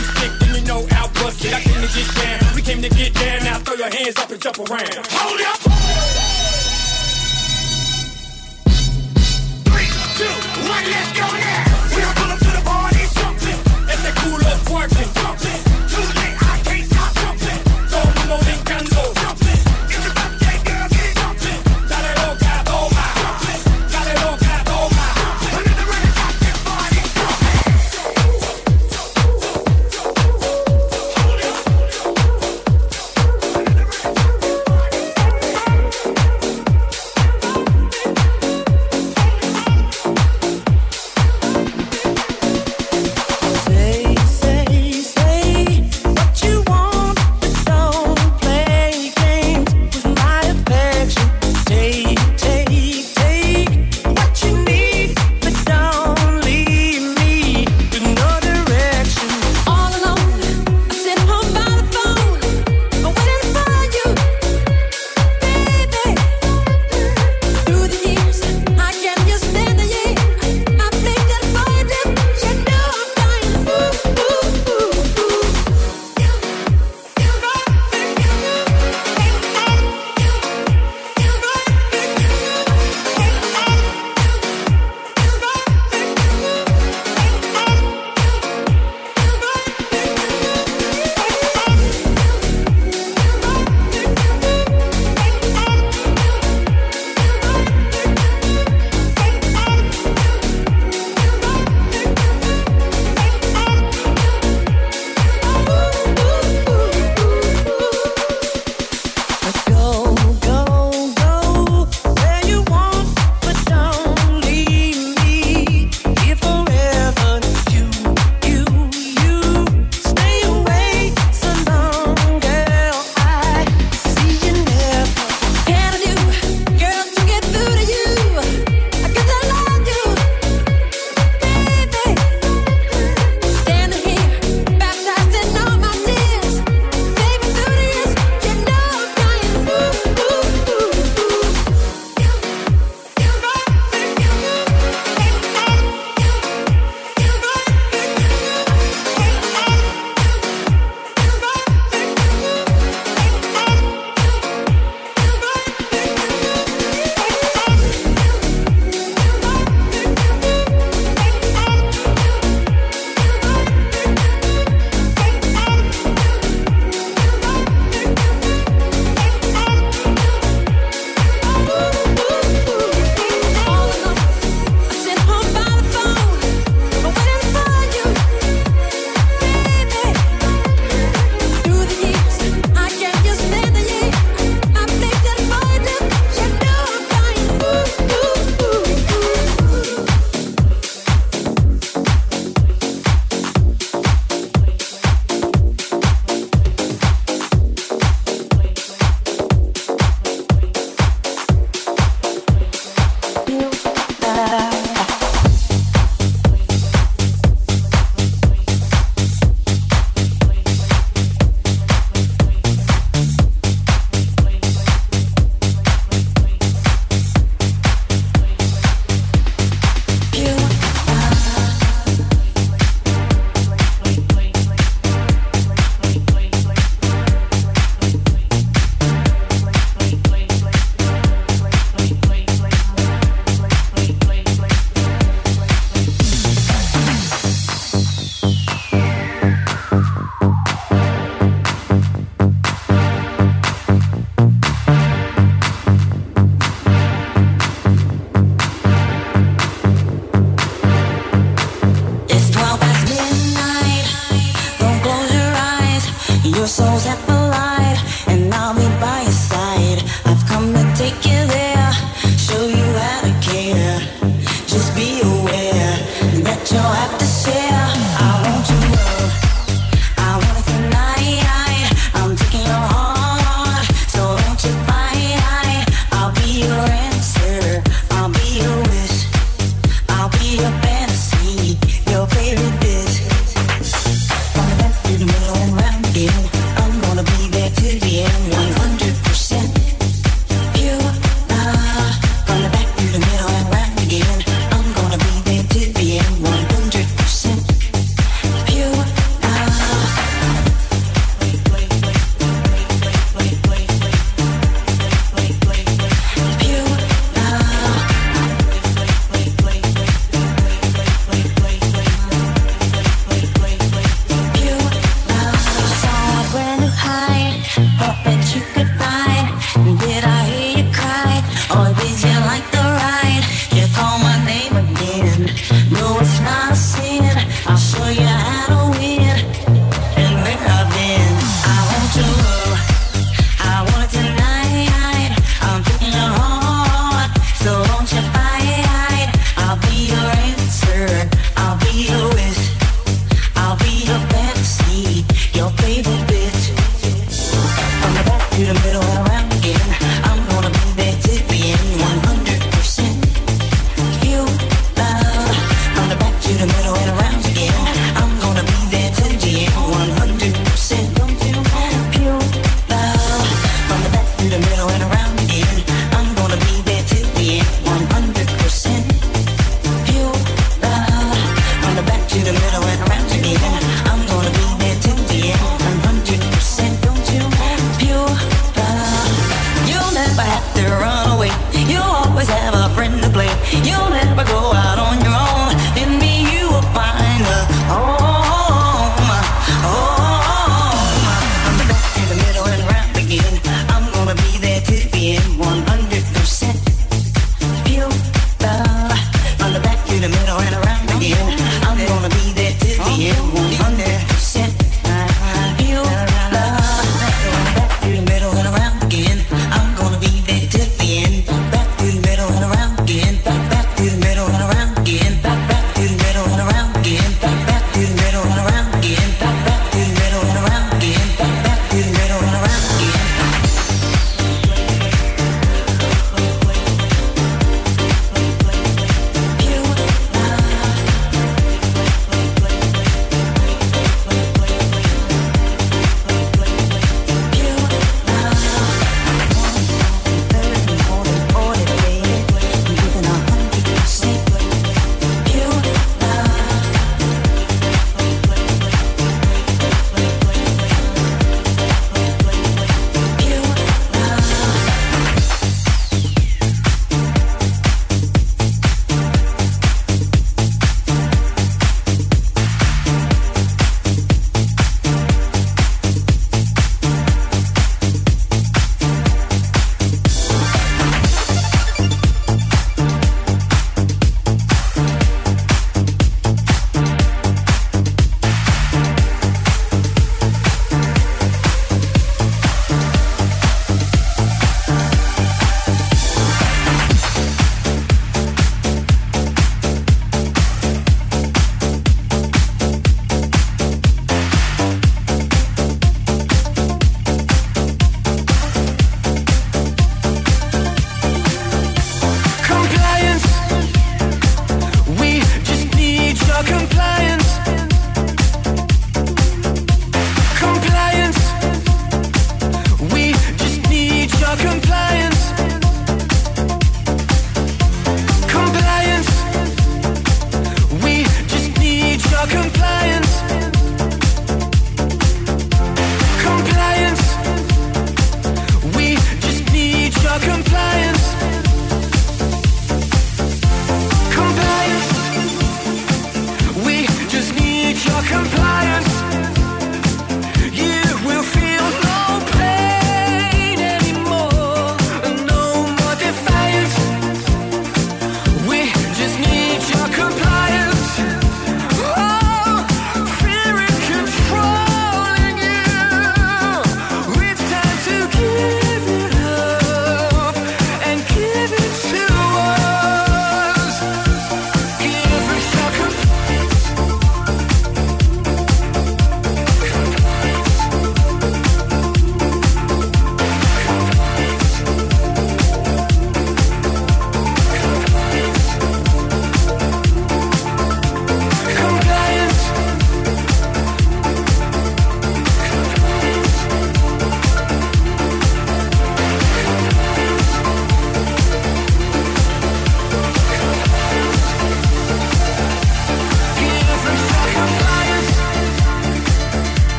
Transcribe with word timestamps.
She's 0.00 0.10
thick, 0.20 0.32
then 0.40 0.54
you 0.54 0.62
know 0.66 0.86
I'll 0.92 1.08
bust 1.14 1.44
it. 1.44 1.52
I 1.52 1.60
came 1.60 1.80
to 1.80 1.90
get 1.94 2.08
down. 2.14 2.54
We 2.54 2.62
came 2.62 2.82
to 2.82 2.88
get 2.88 3.14
down. 3.14 3.44
Now 3.44 3.58
throw 3.58 3.74
your 3.74 3.90
hands 3.90 4.16
up 4.18 4.30
and 4.30 4.40
jump 4.40 4.58
around. 4.58 4.94
Hold 5.10 5.40
up. 5.40 5.60
Three, 9.68 9.90
two, 10.18 10.34
one, 10.68 10.84
let's 10.90 11.12
go 11.12 11.26
now. 11.26 11.69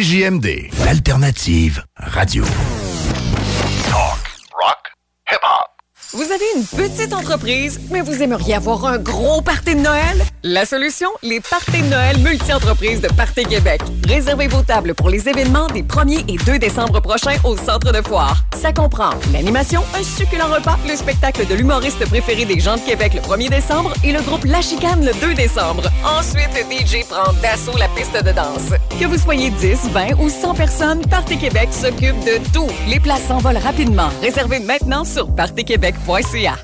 CJMD, 0.00 0.70
l'alternative 0.86 1.84
radio. 1.94 2.42
Talk, 3.90 4.22
rock, 4.50 4.78
hip-hop. 5.30 5.68
Vous 6.14 6.22
avez 6.22 6.46
une 6.56 6.64
petite 6.64 7.12
entreprise, 7.12 7.78
mais 7.90 8.00
vous 8.00 8.22
aimeriez 8.22 8.54
avoir 8.54 8.86
un 8.86 8.96
gros 8.96 9.42
party 9.42 9.74
de 9.74 9.80
Noël? 9.80 10.22
La 10.42 10.64
solution? 10.64 11.08
Les 11.22 11.38
parties 11.38 11.82
de 11.82 11.88
Noël 11.88 12.16
multi-entreprises 12.16 13.02
de 13.02 13.08
Party 13.08 13.42
Québec. 13.42 13.82
Réservez 14.08 14.48
vos 14.48 14.62
tables 14.62 14.94
pour 14.94 15.10
les 15.10 15.28
événements 15.28 15.66
des 15.66 15.82
1er 15.82 16.24
et 16.32 16.38
2 16.38 16.58
décembre 16.58 16.98
prochains 17.00 17.36
au 17.44 17.58
Centre 17.58 17.92
de 17.92 18.00
Foire. 18.00 18.42
Ça 18.56 18.72
comprend 18.72 19.10
l'animation, 19.34 19.82
un 19.94 20.02
succulent 20.02 20.46
repas, 20.50 20.78
le 20.88 20.96
spectacle 20.96 21.46
de 21.46 21.54
l'humoriste 21.54 22.08
préféré 22.08 22.46
des 22.46 22.58
gens 22.58 22.76
de 22.76 22.80
Québec 22.80 23.12
le 23.12 23.20
1er 23.20 23.50
décembre 23.50 23.92
et 24.02 24.12
le 24.12 24.22
groupe 24.22 24.44
La 24.46 24.62
Chicane 24.62 25.04
le 25.04 25.12
2 25.20 25.34
décembre. 25.34 25.90
Ensuite, 26.06 26.56
DJ 26.70 27.06
prend 27.06 27.34
d'assaut 27.42 27.76
la 27.76 27.88
piste 27.88 28.14
de 28.24 28.32
danse. 28.32 28.72
Que 28.98 29.04
vous 29.04 29.18
soyez 29.18 29.50
10, 29.50 29.90
20 29.90 30.20
ou 30.20 30.30
100 30.30 30.54
personnes, 30.54 31.06
Party 31.06 31.36
Québec 31.36 31.68
s'occupe 31.70 32.18
de 32.24 32.38
tout. 32.54 32.68
Les 32.88 32.98
places 32.98 33.26
s'envolent 33.28 33.58
rapidement. 33.58 34.08
Réservez 34.22 34.60
maintenant 34.60 35.04
sur 35.04 35.34
partyquebec.ca. 35.34 36.56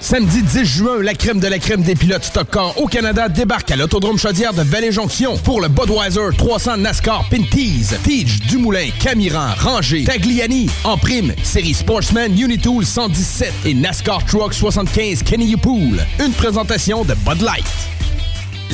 Samedi 0.00 0.42
10 0.42 0.64
juin, 0.64 1.02
la 1.02 1.14
crème 1.14 1.40
de 1.40 1.48
la 1.48 1.58
crème 1.58 1.82
des 1.82 1.94
pilotes 1.94 2.24
Stock 2.24 2.48
au 2.76 2.86
Canada 2.86 3.28
débarque 3.28 3.70
à 3.70 3.76
l'Autodrome 3.76 4.16
Chaudière 4.16 4.54
de 4.54 4.62
Vallée-Jonction 4.62 5.36
pour 5.38 5.60
le 5.60 5.68
Budweiser 5.68 6.36
300 6.36 6.78
NASCAR 6.78 7.28
Pinties. 7.28 7.94
Tige, 8.04 8.40
Dumoulin, 8.48 8.88
Camiran, 9.00 9.50
Ranger, 9.58 10.04
Tagliani, 10.04 10.70
en 10.84 10.96
prime, 10.96 11.34
série 11.42 11.74
Sportsman 11.74 12.32
Unitool 12.38 12.86
117 12.86 13.52
et 13.66 13.74
NASCAR 13.74 14.24
Truck 14.24 14.54
75 14.54 15.24
Kenny 15.24 15.56
Pool. 15.56 15.98
Une 16.24 16.32
présentation 16.32 17.04
de 17.04 17.14
Bud 17.14 17.42
Light. 17.42 17.97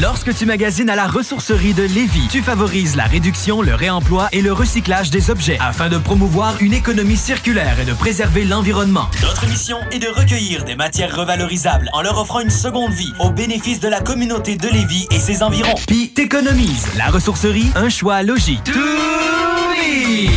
Lorsque 0.01 0.35
tu 0.35 0.45
magasines 0.45 0.91
à 0.91 0.97
la 0.97 1.07
ressourcerie 1.07 1.73
de 1.73 1.85
Lévis, 1.85 2.27
tu 2.29 2.43
favorises 2.43 2.97
la 2.97 3.05
réduction, 3.05 3.63
le 3.63 3.75
réemploi 3.75 4.29
et 4.33 4.43
le 4.43 4.53
recyclage 4.53 5.11
des 5.11 5.31
objets 5.31 5.57
afin 5.61 5.89
de 5.89 5.99
promouvoir 5.99 6.57
une 6.61 6.73
économie 6.73 7.17
circulaire 7.17 7.79
et 7.79 7.85
de 7.85 7.93
préserver 7.93 8.45
l'environnement. 8.45 9.09
Notre 9.23 9.47
mission 9.47 9.79
est 9.93 10.01
de 10.01 10.09
recueillir 10.09 10.65
des 10.65 10.75
matières 10.75 11.15
revalorisables 11.15 11.91
en 11.93 12.03
leur 12.03 12.19
offrant 12.21 12.41
une 12.41 12.51
seconde 12.51 12.93
vie 12.93 13.13
au 13.21 13.31
bénéfice 13.31 13.79
de 13.79 13.89
la 13.89 14.01
communauté 14.01 14.57
de 14.57 14.69
Lévis 14.69 15.07
et 15.13 15.21
ses 15.21 15.45
environs. 15.45 15.75
Puis 15.87 16.11
t'économises. 16.11 16.89
La 16.97 17.07
ressourcerie, 17.07 17.71
un 17.77 17.89
choix 17.89 18.23
logique. 18.23 18.65
Toumi! 18.65 20.29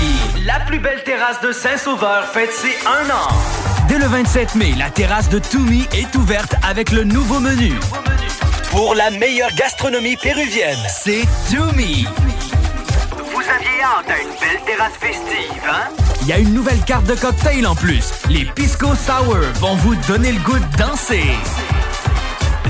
La 0.46 0.60
plus 0.62 0.80
belle 0.80 1.04
terrasse 1.04 1.42
de 1.42 1.52
Saint-Sauveur 1.52 2.26
fête 2.32 2.54
ses 2.54 2.76
un 2.86 3.10
an. 3.10 3.28
Dès 3.90 3.98
le 3.98 4.06
27 4.06 4.56
mai, 4.56 4.74
la 4.78 4.92
terrasse 4.92 5.30
de 5.30 5.40
Toumi 5.40 5.88
est 5.94 6.16
ouverte 6.16 6.56
avec 6.62 6.92
le 6.92 7.04
nouveau 7.04 7.40
menu. 7.40 7.74
Pour 8.78 8.94
la 8.94 9.10
meilleure 9.10 9.56
gastronomie 9.56 10.18
péruvienne, 10.18 10.78
c'est 10.88 11.24
Toumi. 11.50 12.06
Vous 13.10 13.42
aviez 13.42 13.82
hâte 13.82 14.08
à 14.08 14.22
une 14.22 14.30
belle 14.30 14.62
terrasse 14.68 14.94
festive, 15.00 15.64
hein? 15.68 15.90
Il 16.22 16.28
y 16.28 16.32
a 16.32 16.38
une 16.38 16.54
nouvelle 16.54 16.80
carte 16.82 17.08
de 17.08 17.16
cocktail 17.16 17.66
en 17.66 17.74
plus. 17.74 18.12
Les 18.30 18.46
Pisco 18.46 18.94
Sour 18.94 19.40
vont 19.56 19.74
vous 19.78 19.96
donner 20.08 20.32
le 20.32 20.40
goût 20.42 20.60
de 20.60 20.78
danser. 20.78 21.24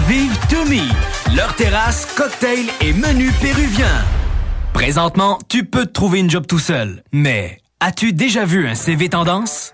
Vive 0.07 0.33
Toumi, 0.47 0.87
leur 1.35 1.53
terrasse, 1.57 2.05
cocktail 2.15 2.67
et 2.79 2.93
menu 2.93 3.29
péruvien. 3.41 4.05
Présentement, 4.71 5.39
tu 5.49 5.65
peux 5.65 5.87
te 5.87 5.91
trouver 5.91 6.19
une 6.19 6.29
job 6.29 6.47
tout 6.47 6.57
seul, 6.59 7.03
mais 7.11 7.59
as-tu 7.81 8.13
déjà 8.13 8.45
vu 8.45 8.65
un 8.65 8.75
CV 8.75 9.09
tendance? 9.09 9.73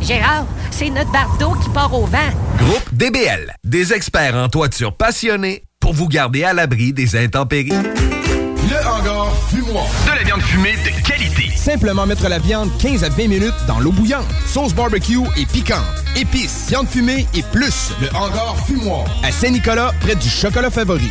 Gérard, 0.00 0.46
c'est 0.70 0.90
notre 0.90 1.10
bardeau 1.12 1.52
qui 1.62 1.68
part 1.70 1.92
au 1.94 2.06
vent. 2.06 2.18
Groupe 2.58 2.92
DBL, 2.92 3.54
des 3.64 3.92
experts 3.92 4.34
en 4.34 4.48
toiture 4.48 4.94
passionnés 4.96 5.64
pour 5.80 5.92
vous 5.92 6.08
garder 6.08 6.44
à 6.44 6.52
l'abri 6.52 6.92
des 6.92 7.16
intempéries. 7.16 7.70
Le 7.70 8.86
hangar 8.86 9.32
fumoir. 9.50 9.84
De 10.06 10.10
la 10.16 10.22
viande 10.22 10.42
fumée 10.42 10.74
de 10.84 11.06
qualité. 11.06 11.50
Simplement 11.56 12.06
mettre 12.06 12.28
la 12.28 12.38
viande 12.38 12.70
15 12.78 13.04
à 13.04 13.08
20 13.08 13.28
minutes 13.28 13.54
dans 13.66 13.80
l'eau 13.80 13.92
bouillante. 13.92 14.26
Sauce 14.46 14.74
barbecue 14.74 15.18
et 15.36 15.46
piquante. 15.46 15.84
Épices, 16.16 16.66
viande 16.68 16.88
fumée 16.88 17.26
et 17.34 17.42
plus. 17.42 17.92
Le 18.00 18.08
hangar 18.14 18.56
fumoir. 18.66 19.04
À 19.22 19.32
Saint-Nicolas, 19.32 19.92
près 20.00 20.14
du 20.14 20.28
chocolat 20.28 20.70
favori. 20.70 21.10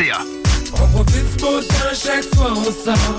On 0.73 0.87
profite 0.87 1.13
du 1.13 1.41
beau 1.43 1.61
temps 1.61 1.93
chaque 1.93 2.23
fois 2.35 2.53
on 2.55 2.63
sort. 2.63 3.17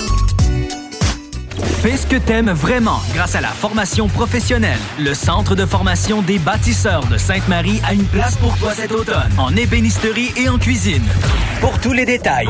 Fais 1.81 1.97
ce 1.97 2.07
que 2.07 2.17
t'aimes 2.17 2.51
vraiment 2.51 3.01
grâce 3.15 3.37
à 3.37 3.41
la 3.41 3.49
formation 3.49 4.09
professionnelle. 4.09 4.79
Le 4.99 5.15
Centre 5.15 5.55
de 5.55 5.65
formation 5.65 6.23
des 6.23 6.39
bâtisseurs 6.39 7.07
de 7.07 7.19
Sainte-Marie 7.19 7.81
a 7.87 7.95
une 7.95 8.05
place 8.05 8.37
pour 8.37 8.57
toi 8.59 8.73
cet 8.75 8.91
automne, 8.93 9.33
en 9.39 9.55
ébénisterie 9.55 10.33
et 10.37 10.49
en 10.49 10.59
cuisine. 10.59 11.05
Pour 11.63 11.79
tous 11.79 11.93
les 11.93 12.05
détails, 12.05 12.49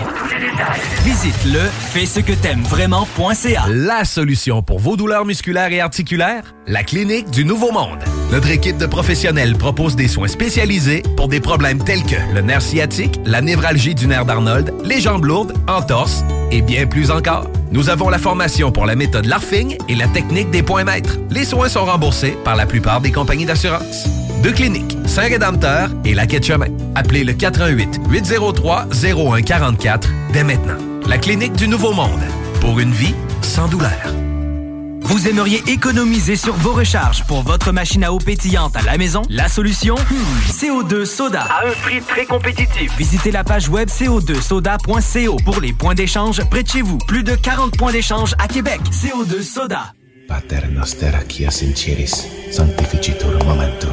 visite 1.05 1.44
le 1.44 1.61
fais 1.61 2.07
ce 2.07 2.18
que 2.18 2.33
t'aimes 2.33 2.62
vraiment.ca. 2.62 3.64
La 3.68 4.07
solution 4.07 4.62
pour 4.62 4.79
vos 4.79 4.96
douleurs 4.96 5.27
musculaires 5.27 5.70
et 5.70 5.81
articulaires? 5.83 6.55
La 6.66 6.83
Clinique 6.83 7.31
du 7.31 7.44
Nouveau 7.44 7.72
Monde. 7.72 7.98
Notre 8.31 8.48
équipe 8.48 8.79
de 8.79 8.87
professionnels 8.87 9.59
propose 9.59 9.96
des 9.96 10.09
soins 10.09 10.29
spécialisés 10.29 11.03
pour 11.18 11.29
des 11.29 11.40
problèmes 11.40 11.85
tels 11.85 12.05
que 12.05 12.16
le 12.33 12.40
nerf 12.40 12.62
sciatique, 12.62 13.20
la 13.27 13.42
névralgie 13.42 13.94
du 13.94 14.07
nerf 14.07 14.25
d'Arnold, 14.25 14.72
les 14.83 15.03
jambes 15.03 15.27
lourdes, 15.27 15.53
entorses 15.68 16.25
et 16.51 16.62
bien 16.62 16.87
plus 16.87 17.11
encore. 17.11 17.51
Nous 17.70 17.90
avons 17.90 18.09
la 18.09 18.18
formation 18.18 18.72
pour 18.72 18.87
la 18.87 18.96
méthode 18.96 19.27
Larfing 19.27 19.77
et 19.90 19.94
la 19.94 20.09
technique 20.09 20.51
des 20.51 20.62
points 20.62 20.85
maîtres. 20.85 21.18
Les 21.29 21.44
soins 21.44 21.68
sont 21.68 21.85
remboursés 21.85 22.35
par 22.44 22.57
la 22.57 22.64
plupart 22.64 23.03
des 23.03 23.12
compagnies 23.12 23.44
d'assurance. 23.44 24.07
Deux 24.42 24.53
cliniques, 24.53 24.97
Saint-Rédempteur 25.07 25.90
et 26.05 26.14
la 26.14 26.27
Quai 26.27 26.42
Chemin. 26.42 26.68
Appelez 26.95 27.25
le 27.25 27.33
88 27.33 28.01
803 28.09 28.87
0144 28.92 30.09
dès 30.33 30.45
maintenant. 30.45 30.79
La 31.07 31.18
Clinique 31.18 31.55
du 31.55 31.68
Nouveau 31.68 31.92
Monde. 31.92 32.21
Pour 32.61 32.81
une 32.81 32.92
vie 32.92 33.14
sans 33.42 33.68
douleur. 33.68 33.90
Vous 35.03 35.29
aimeriez 35.29 35.62
économiser 35.66 36.37
sur 36.37 36.55
vos 36.55 36.73
recharges 36.73 37.25
pour 37.27 37.42
votre 37.42 37.73
machine 37.73 38.03
à 38.05 38.12
eau 38.12 38.18
pétillante 38.18 38.77
à 38.77 38.83
la 38.83 38.97
maison? 38.97 39.23
La 39.29 39.49
solution? 39.49 39.95
Hmm, 39.97 40.51
CO2 40.51 41.05
Soda. 41.05 41.42
À 41.42 41.66
un 41.66 41.73
prix 41.83 42.01
très 42.01 42.25
compétitif. 42.25 42.97
Visitez 42.97 43.31
la 43.31 43.45
page 43.45 43.68
web 43.68 43.88
co2soda.co 43.88 45.37
pour 45.45 45.61
les 45.61 45.73
points 45.73 45.95
d'échange 45.95 46.42
près 46.49 46.62
de 46.62 46.68
chez 46.68 46.83
vous. 46.83 46.99
Plus 47.07 47.25
de 47.25 47.35
40 47.35 47.77
points 47.77 47.92
d'échange 47.92 48.35
à 48.38 48.49
Québec. 48.49 48.81
CO2 48.90 49.42
Soda. 49.42 49.92
Pater 50.29 50.68
noster 50.73 51.11
qui 51.29 51.45
sinceris, 51.51 52.29
sanctificitur 52.51 53.33
momentum. 53.45 53.92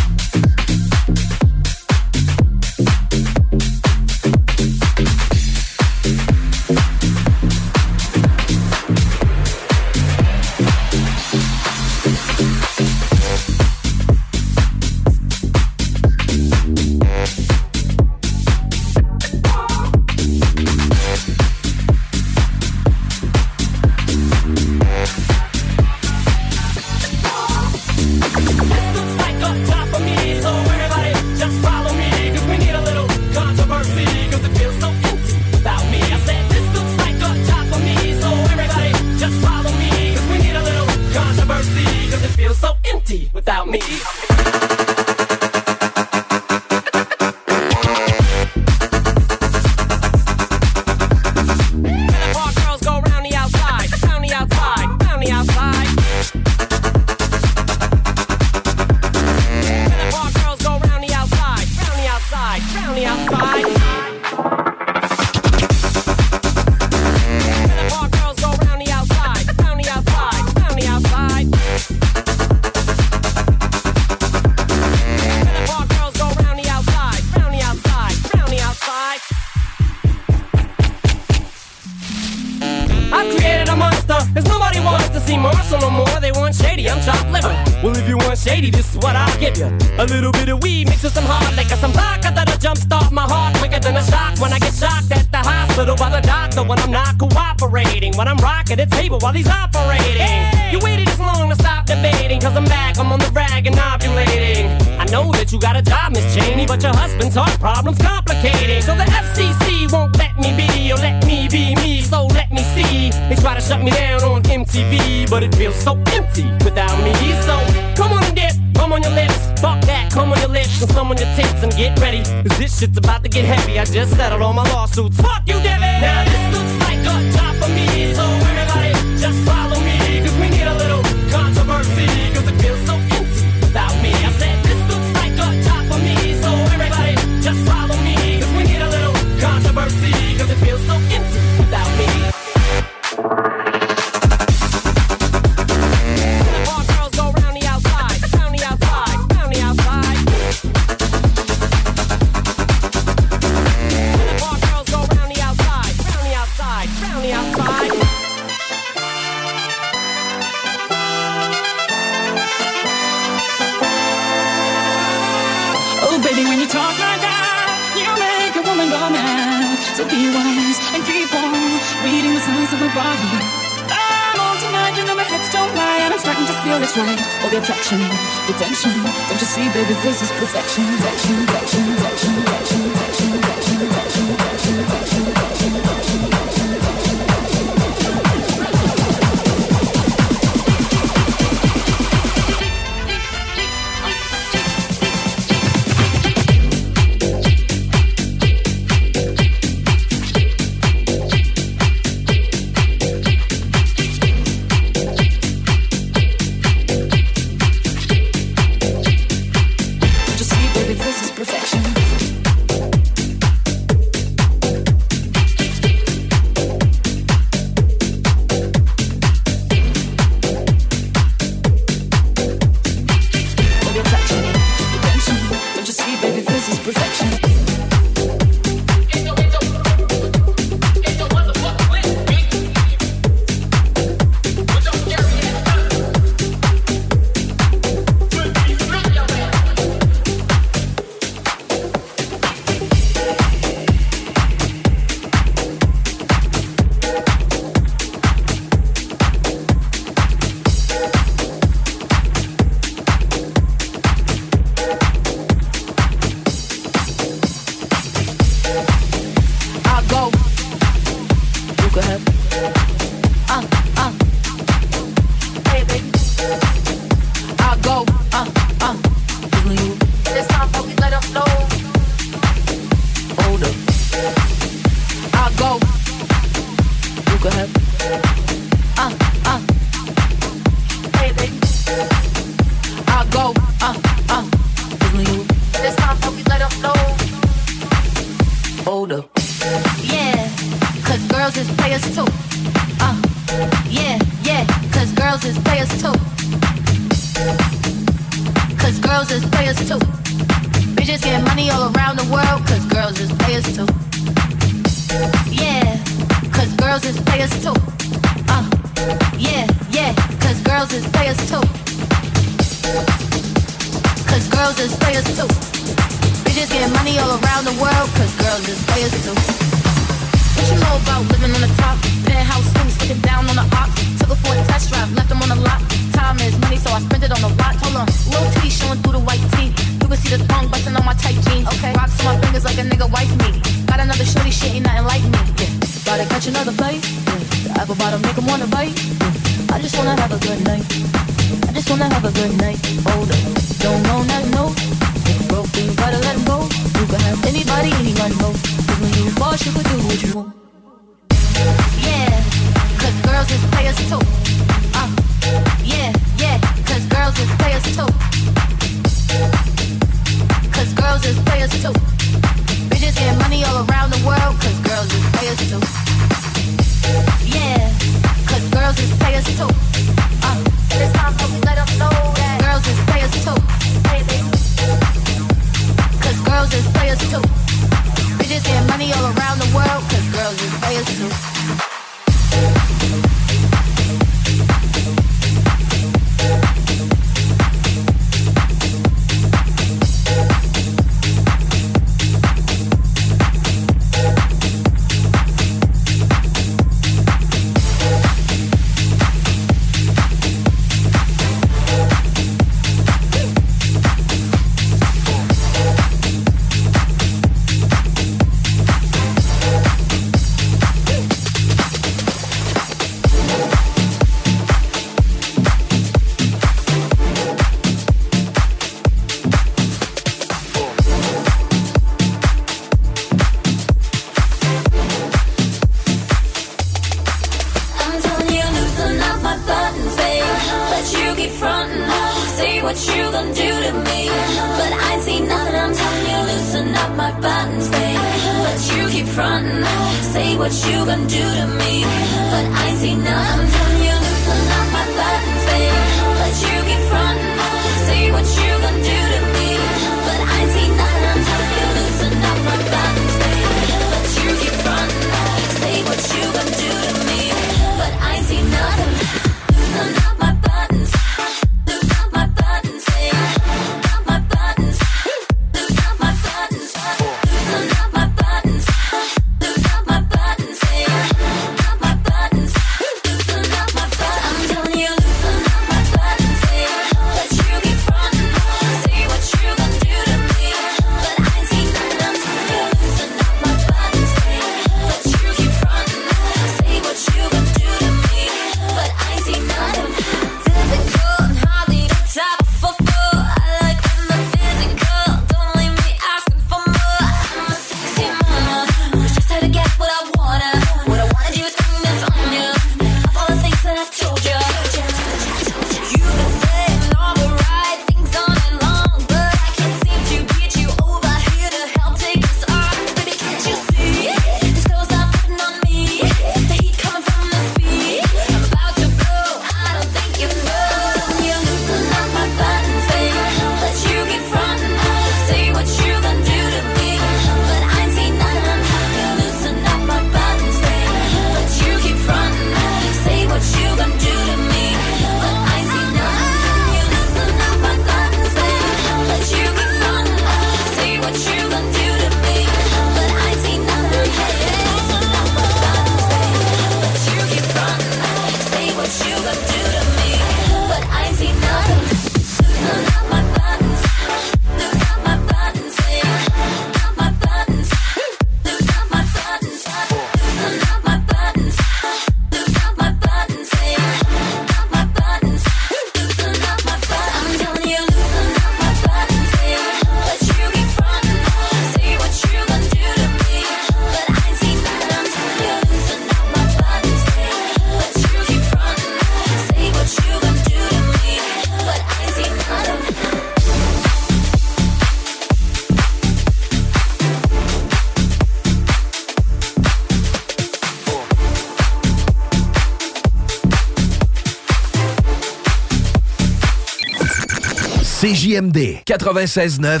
CJMD 598.52 599.02
96.9 599.06 600.00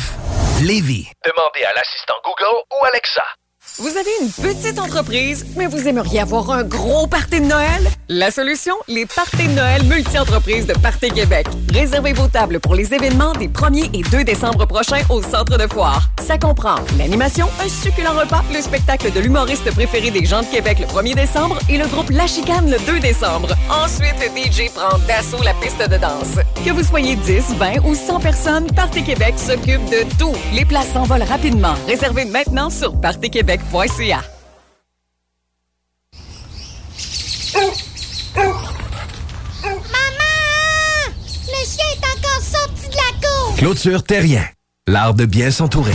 Lévis. 0.62 1.08
Demandez 1.24 1.64
à 1.64 1.72
l'assistant 1.74 2.14
Google 2.22 2.62
ou 2.70 2.84
Alexa. 2.84 3.22
Vous 3.78 3.96
avez 3.96 4.10
une 4.20 4.30
petite 4.30 4.78
entreprise, 4.78 5.46
mais 5.56 5.66
vous 5.66 5.88
aimeriez 5.88 6.20
avoir 6.20 6.50
un 6.50 6.62
gros 6.62 7.06
party 7.06 7.40
de 7.40 7.46
Noël? 7.46 7.88
La 8.08 8.30
solution, 8.30 8.74
les 8.88 9.06
parties 9.06 9.48
de 9.48 9.52
Noël 9.52 9.82
multi-entreprises 9.84 10.66
de 10.66 10.74
Party 10.74 11.10
Québec. 11.10 11.46
Réservez 11.72 12.12
vos 12.12 12.28
tables 12.28 12.60
pour 12.60 12.74
les 12.74 12.92
événements 12.92 13.32
des 13.32 13.48
1er 13.48 13.88
et 13.94 14.02
2 14.02 14.24
décembre 14.24 14.66
prochains 14.66 15.00
au 15.08 15.22
centre 15.22 15.56
de 15.56 15.66
foire. 15.72 16.10
Ça 16.20 16.36
comprend 16.36 16.74
l'animation, 16.98 17.48
un 17.64 17.68
succulent 17.68 18.12
repas, 18.12 18.42
le 18.52 18.60
spectacle 18.60 19.10
de 19.10 19.20
l'humoriste 19.20 19.72
préféré 19.72 20.10
des 20.10 20.26
gens 20.26 20.42
de 20.42 20.48
Québec 20.48 20.78
le 20.80 20.86
1er 20.86 21.14
décembre 21.14 21.58
et 21.70 21.78
le 21.78 21.86
groupe 21.86 22.10
La 22.10 22.26
Chicane 22.26 22.70
le 22.70 22.78
2 22.80 23.00
décembre. 23.00 23.54
Ensuite, 23.70 24.20
DJ 24.36 24.70
prend 24.74 24.98
d'assaut 25.06 25.42
la 25.42 25.54
piste 25.54 25.80
de 25.88 25.96
danse. 25.96 26.36
Que 26.64 26.70
vous 26.70 26.84
soyez 26.84 27.16
10, 27.16 27.56
20 27.56 27.84
ou 27.84 27.94
100 27.94 28.20
personnes, 28.20 28.66
Partez 28.72 29.02
Québec 29.02 29.34
s'occupe 29.36 29.84
de 29.86 30.04
tout. 30.16 30.32
Les 30.54 30.64
places 30.64 30.92
s'envolent 30.92 31.24
rapidement. 31.24 31.74
Réservez 31.88 32.24
maintenant 32.24 32.70
sur 32.70 33.00
partezquebec.ca. 33.00 34.22
Maman! 39.64 41.12
Le 41.48 41.66
chien 41.66 41.84
est 41.94 42.06
encore 42.06 42.42
sorti 42.42 42.88
de 42.88 42.94
la 42.94 43.28
cour! 43.28 43.56
Clôture 43.56 44.04
terrien. 44.04 44.44
L'art 44.86 45.14
de 45.14 45.24
bien 45.24 45.50
s'entourer. 45.50 45.94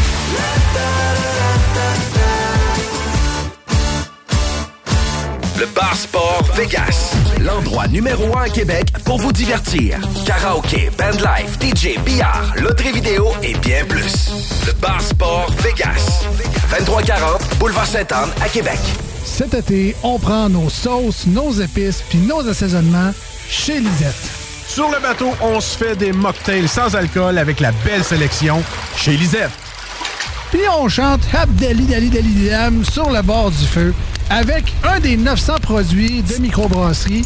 Le 5.58 5.66
bar 5.74 5.96
sport 5.96 6.44
Vegas 6.56 7.17
l'endroit 7.48 7.88
numéro 7.88 8.38
un 8.38 8.42
à 8.42 8.50
Québec 8.50 8.92
pour 9.06 9.18
vous 9.20 9.32
divertir. 9.32 9.98
Karaoke, 10.26 10.92
bandlife, 10.98 11.58
DJ, 11.62 11.98
billard, 12.04 12.54
loterie 12.58 12.92
vidéo 12.92 13.30
et 13.42 13.56
bien 13.56 13.86
plus. 13.86 14.66
Le 14.68 14.74
Bar 14.74 15.02
Sport 15.02 15.50
Vegas. 15.60 16.26
2340 16.70 17.42
Boulevard 17.58 17.86
Sainte-Anne 17.86 18.30
à 18.42 18.50
Québec. 18.50 18.80
Cet 19.24 19.54
été, 19.54 19.96
on 20.04 20.20
prend 20.20 20.50
nos 20.50 20.70
sauces, 20.70 21.26
nos 21.26 21.54
épices 21.54 22.04
puis 22.10 22.20
nos 22.20 22.46
assaisonnements 22.48 23.14
chez 23.50 23.80
Lisette. 23.80 24.30
Sur 24.68 24.92
le 24.92 25.00
bateau, 25.00 25.32
on 25.42 25.62
se 25.62 25.78
fait 25.78 25.96
des 25.96 26.12
mocktails 26.12 26.68
sans 26.68 26.96
alcool 26.96 27.38
avec 27.38 27.62
la 27.62 27.72
belle 27.86 28.04
sélection 28.04 28.62
chez 28.98 29.16
Lisette. 29.16 29.52
Puis 30.52 30.62
on 30.78 30.90
chante 30.90 31.22
Abdali 31.34 31.86
Dali 31.86 32.10
Dali 32.10 32.50
Dam 32.50 32.84
sur 32.84 33.10
le 33.10 33.22
bord 33.22 33.52
du 33.52 33.66
feu 33.66 33.94
avec 34.30 34.74
un 34.84 35.00
des 35.00 35.16
900 35.16 35.56
produits 35.62 36.22
de 36.24 36.42
microbrasserie 36.42 37.26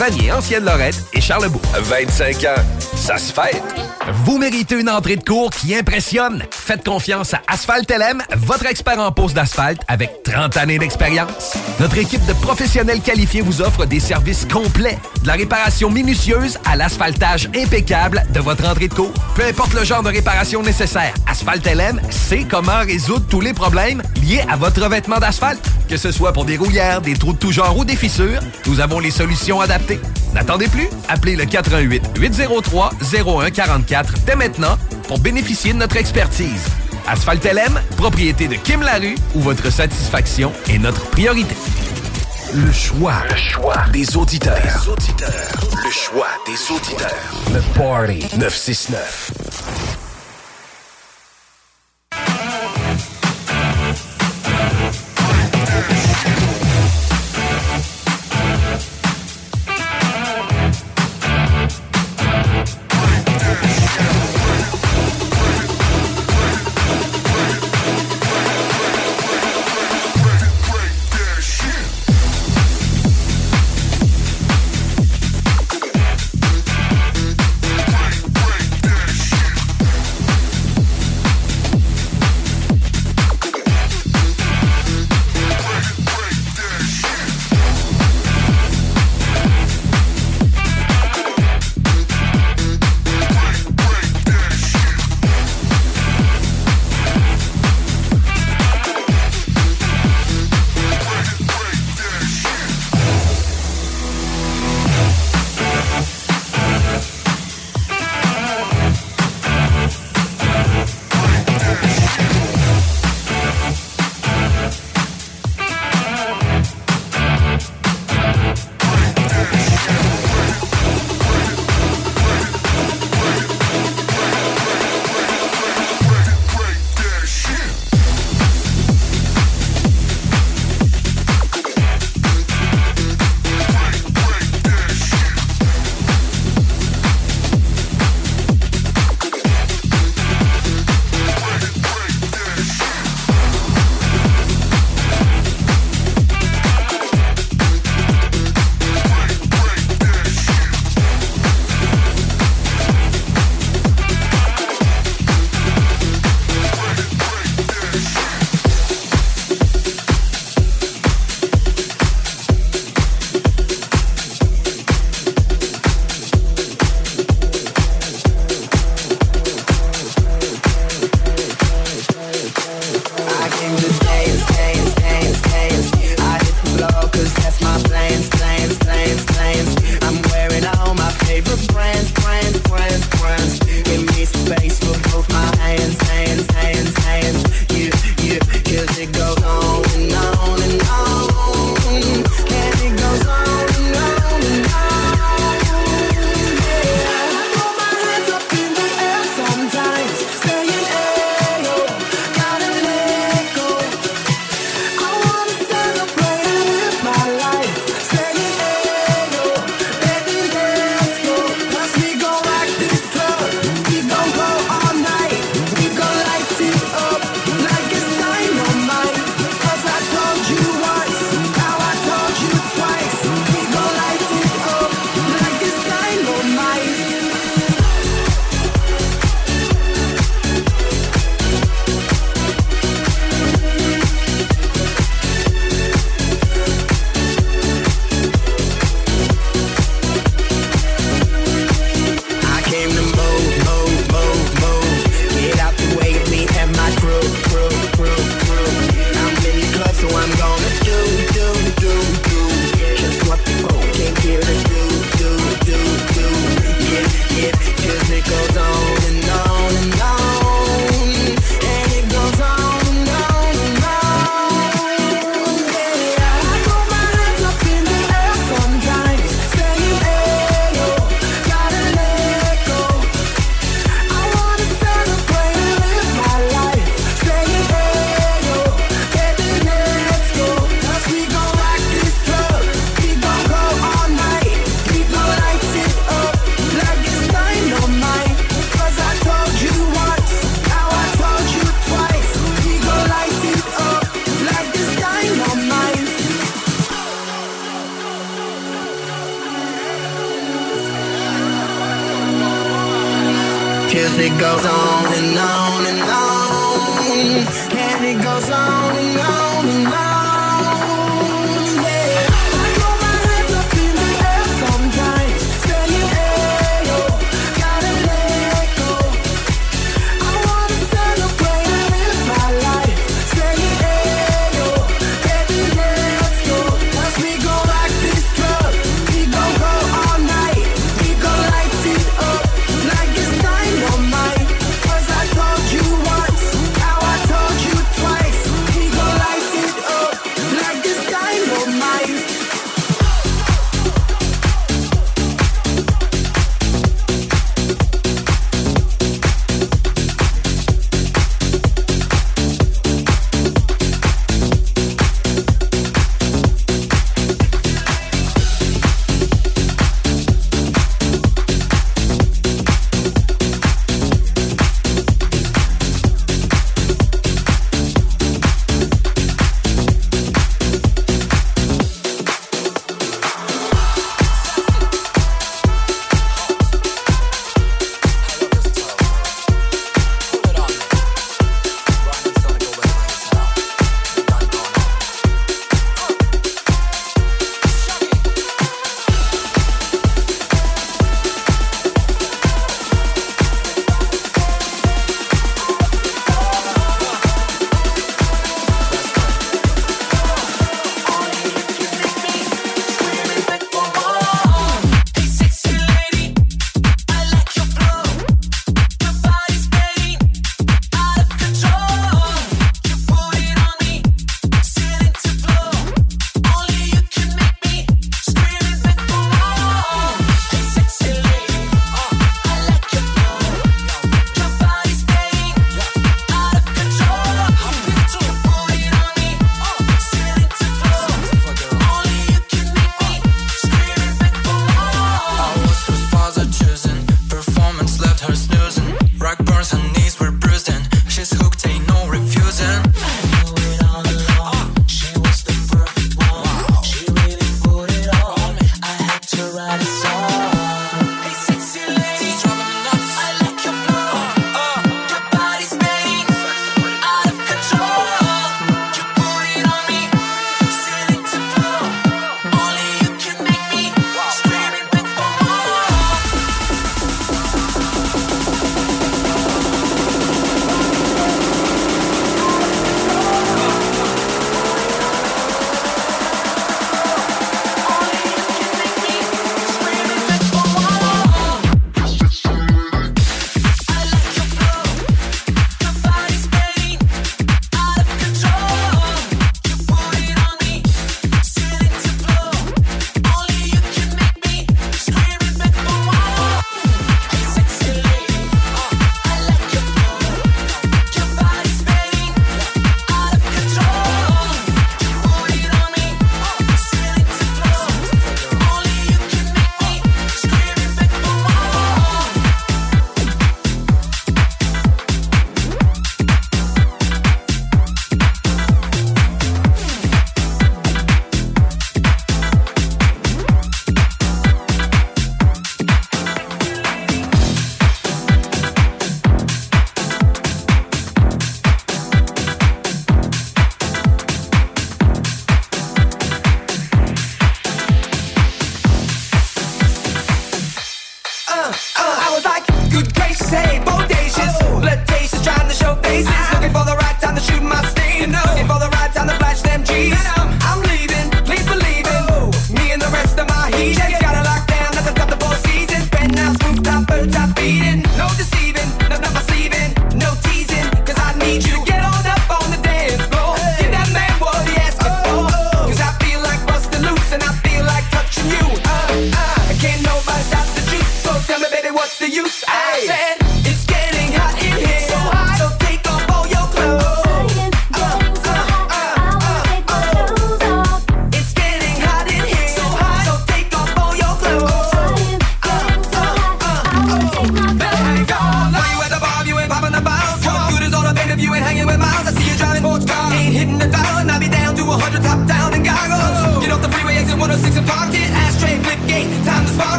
Vanier, 0.00 0.32
Ancienne 0.32 0.64
Lorette 0.64 1.04
et 1.12 1.20
Charlebourg. 1.20 1.60
25 1.78 2.44
ans, 2.44 2.62
ça 2.96 3.18
se 3.18 3.30
fête. 3.34 3.62
Vous 4.24 4.38
méritez 4.38 4.80
une 4.80 4.88
entrée 4.88 5.16
de 5.16 5.22
cours 5.22 5.50
qui 5.50 5.76
impressionne. 5.76 6.42
Faites 6.70 6.84
confiance 6.84 7.34
à 7.34 7.42
Asphalt 7.48 7.90
LM, 7.90 8.22
votre 8.36 8.66
expert 8.66 9.00
en 9.00 9.10
pose 9.10 9.34
d'asphalte 9.34 9.80
avec 9.88 10.22
30 10.22 10.56
années 10.56 10.78
d'expérience. 10.78 11.54
Notre 11.80 11.98
équipe 11.98 12.24
de 12.26 12.32
professionnels 12.32 13.00
qualifiés 13.00 13.40
vous 13.40 13.60
offre 13.60 13.86
des 13.86 13.98
services 13.98 14.46
complets, 14.46 14.96
de 15.22 15.26
la 15.26 15.32
réparation 15.32 15.90
minutieuse 15.90 16.60
à 16.64 16.76
l'asphaltage 16.76 17.50
impeccable 17.56 18.24
de 18.32 18.38
votre 18.38 18.68
entrée 18.68 18.86
de 18.86 18.94
cours. 18.94 19.12
Peu 19.34 19.42
importe 19.46 19.74
le 19.74 19.82
genre 19.82 20.04
de 20.04 20.10
réparation 20.10 20.62
nécessaire, 20.62 21.12
Asphalt 21.26 21.66
LM 21.66 22.00
sait 22.08 22.46
comment 22.48 22.78
résoudre 22.86 23.26
tous 23.28 23.40
les 23.40 23.52
problèmes 23.52 24.00
liés 24.22 24.44
à 24.48 24.54
votre 24.56 24.80
revêtement 24.80 25.18
d'asphalte. 25.18 25.68
Que 25.88 25.96
ce 25.96 26.12
soit 26.12 26.32
pour 26.32 26.44
des 26.44 26.56
rouillères, 26.56 27.00
des 27.00 27.14
trous 27.14 27.32
de 27.32 27.38
tout 27.38 27.50
genre 27.50 27.76
ou 27.76 27.84
des 27.84 27.96
fissures, 27.96 28.38
nous 28.66 28.78
avons 28.78 29.00
les 29.00 29.10
solutions 29.10 29.60
adaptées. 29.60 29.98
N'attendez 30.34 30.68
plus, 30.68 30.88
appelez 31.08 31.34
le 31.34 31.46
88 31.46 32.12
803 32.16 32.90
0144 33.02 34.14
dès 34.24 34.36
maintenant 34.36 34.78
pour 35.08 35.18
bénéficier 35.18 35.72
de 35.72 35.78
notre 35.78 35.96
expertise. 35.96 36.59
Asphalt 37.06 37.44
LM, 37.44 37.80
propriété 37.96 38.48
de 38.48 38.54
Kim 38.54 38.82
Larue, 38.82 39.16
où 39.34 39.40
votre 39.40 39.70
satisfaction 39.70 40.52
est 40.68 40.78
notre 40.78 41.04
priorité. 41.10 41.56
Le 42.54 42.72
choix. 42.72 43.14
Le 43.30 43.36
choix 43.36 43.84
des 43.92 44.16
auditeurs. 44.16 44.56
Des 44.56 44.88
auditeurs. 44.88 45.30
Le 45.84 45.90
choix 45.90 46.28
des 46.46 46.74
auditeurs. 46.74 47.10
Le 47.52 47.60
Party 47.78 48.26
969. 48.38 49.32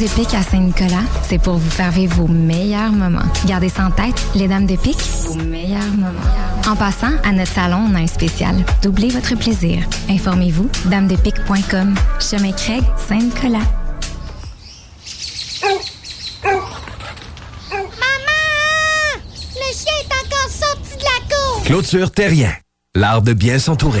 Dames 0.00 0.08
de 0.08 0.14
Pique 0.14 0.34
à 0.34 0.42
Saint-Nicolas, 0.42 1.02
c'est 1.28 1.36
pour 1.36 1.58
vous 1.58 1.68
faire 1.68 1.90
vivre 1.90 2.16
vos 2.16 2.26
meilleurs 2.26 2.90
moments. 2.90 3.20
Gardez 3.44 3.68
ça 3.68 3.84
en 3.84 3.90
tête, 3.90 4.14
les 4.34 4.48
Dames 4.48 4.64
de 4.64 4.76
Pique, 4.76 5.02
vos 5.26 5.34
meilleurs 5.34 5.92
moments. 5.92 6.08
En 6.66 6.74
passant, 6.74 7.12
à 7.22 7.32
notre 7.32 7.52
salon, 7.52 7.86
on 7.90 7.94
a 7.94 7.98
un 7.98 8.06
spécial. 8.06 8.56
Doublez 8.82 9.10
votre 9.10 9.34
plaisir. 9.34 9.82
Informez-vous, 10.08 10.70
damesdepique.com. 10.86 11.94
Chemin 12.18 12.52
Craig, 12.52 12.82
Saint-Nicolas. 13.08 13.58
Maman! 17.70 17.82
Le 19.54 19.74
chien 19.74 19.92
est 20.00 20.14
encore 20.14 20.50
sorti 20.50 20.96
de 20.96 21.02
la 21.02 21.36
cour! 21.36 21.62
Clôture 21.64 22.10
Terrien. 22.10 22.54
L'art 22.94 23.20
de 23.20 23.34
bien 23.34 23.58
s'entourer. 23.58 24.00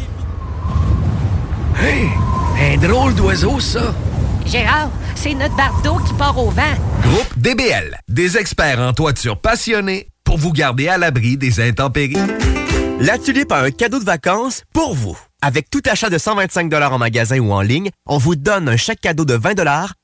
Hey, 1.77 2.09
un 2.59 2.77
drôle 2.77 3.15
d'oiseau, 3.15 3.59
ça. 3.59 3.93
Gérard, 4.45 4.89
c'est 5.15 5.33
notre 5.33 5.55
bardeau 5.55 5.97
qui 6.05 6.13
part 6.13 6.37
au 6.37 6.49
vent. 6.49 6.75
Groupe 7.01 7.37
DBL. 7.37 7.97
Des 8.07 8.37
experts 8.37 8.79
en 8.79 8.93
toiture 8.93 9.39
passionnés 9.39 10.07
pour 10.23 10.37
vous 10.37 10.51
garder 10.51 10.87
à 10.87 10.97
l'abri 10.97 11.37
des 11.37 11.59
intempéries. 11.59 12.17
La 12.99 13.17
Tulipe 13.17 13.51
a 13.51 13.61
un 13.61 13.71
cadeau 13.71 13.99
de 13.99 14.05
vacances 14.05 14.63
pour 14.73 14.93
vous. 14.93 15.17
Avec 15.41 15.69
tout 15.71 15.81
achat 15.89 16.09
de 16.09 16.17
125 16.17 16.71
en 16.73 16.99
magasin 16.99 17.39
ou 17.39 17.51
en 17.51 17.61
ligne, 17.61 17.89
on 18.05 18.19
vous 18.19 18.35
donne 18.35 18.69
un 18.69 18.77
chèque 18.77 19.01
cadeau 19.01 19.25
de 19.25 19.33
20 19.33 19.55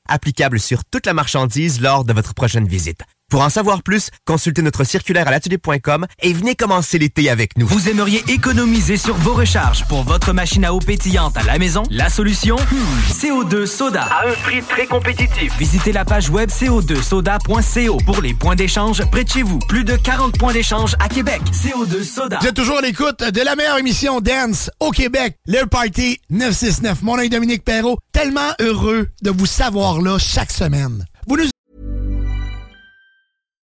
applicable 0.08 0.58
sur 0.58 0.84
toute 0.84 1.06
la 1.06 1.14
marchandise 1.14 1.80
lors 1.80 2.04
de 2.04 2.12
votre 2.12 2.34
prochaine 2.34 2.66
visite. 2.66 3.02
Pour 3.30 3.42
en 3.42 3.50
savoir 3.50 3.82
plus, 3.82 4.08
consultez 4.24 4.62
notre 4.62 4.84
circulaire 4.84 5.28
à 5.28 5.30
l'atelier.com 5.30 6.06
et 6.22 6.32
venez 6.32 6.54
commencer 6.54 6.98
l'été 6.98 7.28
avec 7.28 7.58
nous. 7.58 7.66
Vous 7.66 7.90
aimeriez 7.90 8.24
économiser 8.28 8.96
sur 8.96 9.14
vos 9.16 9.34
recharges 9.34 9.84
pour 9.86 10.02
votre 10.02 10.32
machine 10.32 10.64
à 10.64 10.72
eau 10.72 10.78
pétillante 10.78 11.36
à 11.36 11.42
la 11.42 11.58
maison? 11.58 11.82
La 11.90 12.08
solution? 12.08 12.56
Hmm, 12.56 13.12
CO2 13.12 13.66
Soda. 13.66 14.04
À 14.04 14.28
un 14.28 14.32
prix 14.32 14.62
très 14.62 14.86
compétitif. 14.86 15.52
Visitez 15.58 15.92
la 15.92 16.06
page 16.06 16.30
web 16.30 16.48
co2soda.co 16.48 17.98
pour 18.06 18.22
les 18.22 18.32
points 18.32 18.56
d'échange 18.56 19.04
près 19.10 19.24
de 19.24 19.28
chez 19.28 19.42
vous. 19.42 19.58
Plus 19.68 19.84
de 19.84 19.96
40 19.96 20.38
points 20.38 20.54
d'échange 20.54 20.96
à 20.98 21.10
Québec. 21.10 21.42
CO2 21.52 22.02
Soda. 22.02 22.38
Vous 22.40 22.46
êtes 22.46 22.56
toujours 22.56 22.78
à 22.78 22.80
l'écoute 22.80 23.22
de 23.22 23.42
la 23.42 23.56
meilleure 23.56 23.76
émission 23.76 24.22
Dance 24.22 24.70
au 24.80 24.90
Québec, 24.90 25.36
le 25.46 25.66
Party 25.66 26.18
969. 26.30 27.02
Mon 27.02 27.18
nom 27.18 27.22
est 27.24 27.28
Dominique 27.28 27.62
Perrault. 27.62 27.98
Tellement 28.10 28.54
heureux 28.58 29.08
de 29.20 29.30
vous 29.30 29.44
savoir 29.44 30.00
là 30.00 30.16
chaque 30.18 30.50
semaine. 30.50 31.04
Vous 31.26 31.36
nous 31.36 31.44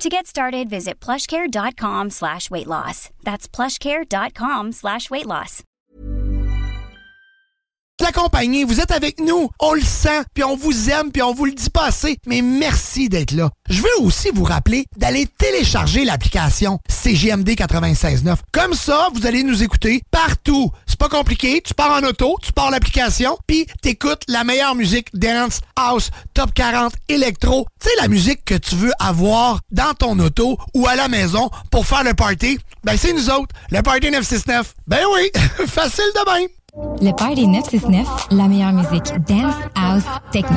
To 0.00 0.10
get 0.10 0.26
started, 0.26 0.68
visit 0.68 1.00
plushcare.com 1.00 2.10
slash 2.10 2.50
weight 2.50 2.66
loss. 2.66 3.08
That's 3.24 3.48
plushcare.com 3.48 4.72
slash 4.72 5.10
weight 5.10 5.24
loss. 5.26 5.62
Vous 8.66 8.80
êtes 8.80 8.90
avec 8.90 9.20
nous, 9.20 9.48
on 9.58 9.72
le 9.72 9.80
sent, 9.80 10.22
puis 10.34 10.44
on 10.44 10.56
vous 10.56 10.90
aime, 10.90 11.10
puis 11.10 11.22
on 11.22 11.32
vous 11.32 11.46
le 11.46 11.52
dit 11.52 11.70
pas 11.70 11.86
assez, 11.86 12.18
mais 12.26 12.42
merci 12.42 13.08
d'être 13.08 13.32
là. 13.32 13.50
Je 13.68 13.80
veux 13.80 14.00
aussi 14.00 14.28
vous 14.32 14.44
rappeler 14.44 14.84
d'aller 14.96 15.26
télécharger 15.38 16.04
l'application 16.04 16.78
CGMD 16.88 17.48
96.9. 17.50 18.36
Comme 18.52 18.74
ça, 18.74 19.08
vous 19.14 19.26
allez 19.26 19.42
nous 19.42 19.62
écouter 19.62 20.02
partout. 20.10 20.70
C'est 20.98 21.10
pas 21.10 21.14
compliqué, 21.14 21.60
tu 21.62 21.74
pars 21.74 21.90
en 21.90 22.02
auto, 22.06 22.38
tu 22.42 22.54
pars 22.54 22.70
l'application, 22.70 23.36
puis 23.46 23.66
t'écoutes 23.82 24.22
la 24.28 24.44
meilleure 24.44 24.74
musique 24.74 25.08
dance, 25.12 25.60
house, 25.76 26.10
top 26.32 26.54
40, 26.54 26.94
électro. 27.10 27.66
Tu 27.78 27.90
sais, 27.90 27.94
la 28.00 28.08
musique 28.08 28.42
que 28.46 28.54
tu 28.54 28.76
veux 28.76 28.92
avoir 28.98 29.60
dans 29.70 29.92
ton 29.92 30.18
auto 30.20 30.56
ou 30.72 30.86
à 30.86 30.96
la 30.96 31.08
maison 31.08 31.50
pour 31.70 31.84
faire 31.86 32.02
le 32.02 32.14
party, 32.14 32.58
ben 32.82 32.96
c'est 32.96 33.12
nous 33.12 33.28
autres, 33.28 33.54
le 33.70 33.82
Party 33.82 34.10
969. 34.10 34.74
Ben 34.86 35.00
oui, 35.12 35.30
facile 35.66 36.10
de 36.14 36.32
même. 36.32 36.48
Le 37.02 37.14
Party 37.14 37.46
969, 37.46 38.28
la 38.30 38.48
meilleure 38.48 38.72
musique 38.72 39.12
dance, 39.28 39.54
house, 39.74 40.04
techno. 40.32 40.56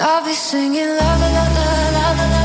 And 0.00 0.08
I'll 0.08 0.24
be 0.24 0.32
singing 0.32 0.96
la 0.96 1.10
la 1.20 1.28
la 1.28 1.44
la 1.52 2.12
la 2.16 2.30
la. 2.32 2.39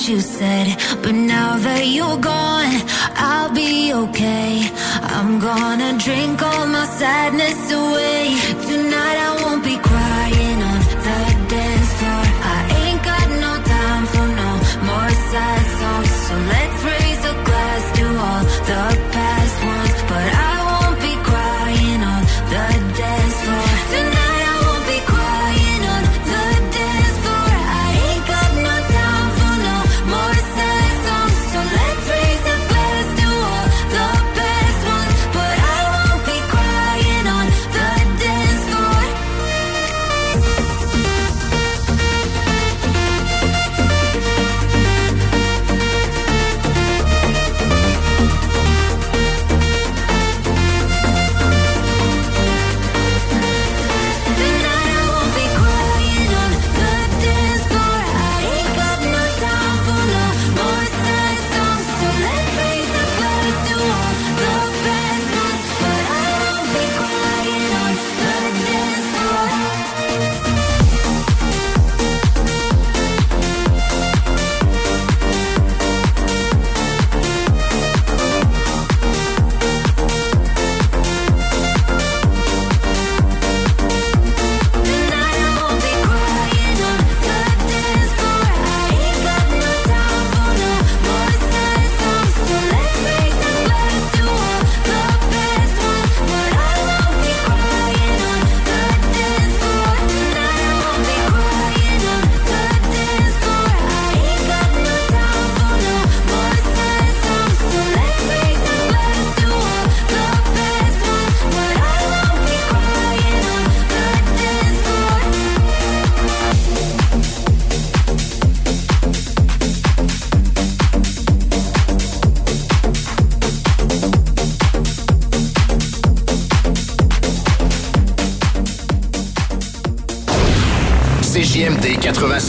choose 0.00 0.29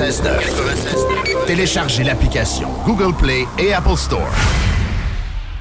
96.9. 0.02 1.46
Téléchargez 1.46 2.04
l'application 2.04 2.70
Google 2.86 3.14
Play 3.16 3.46
et 3.60 3.72
Apple 3.72 3.96
Store. 3.96 4.28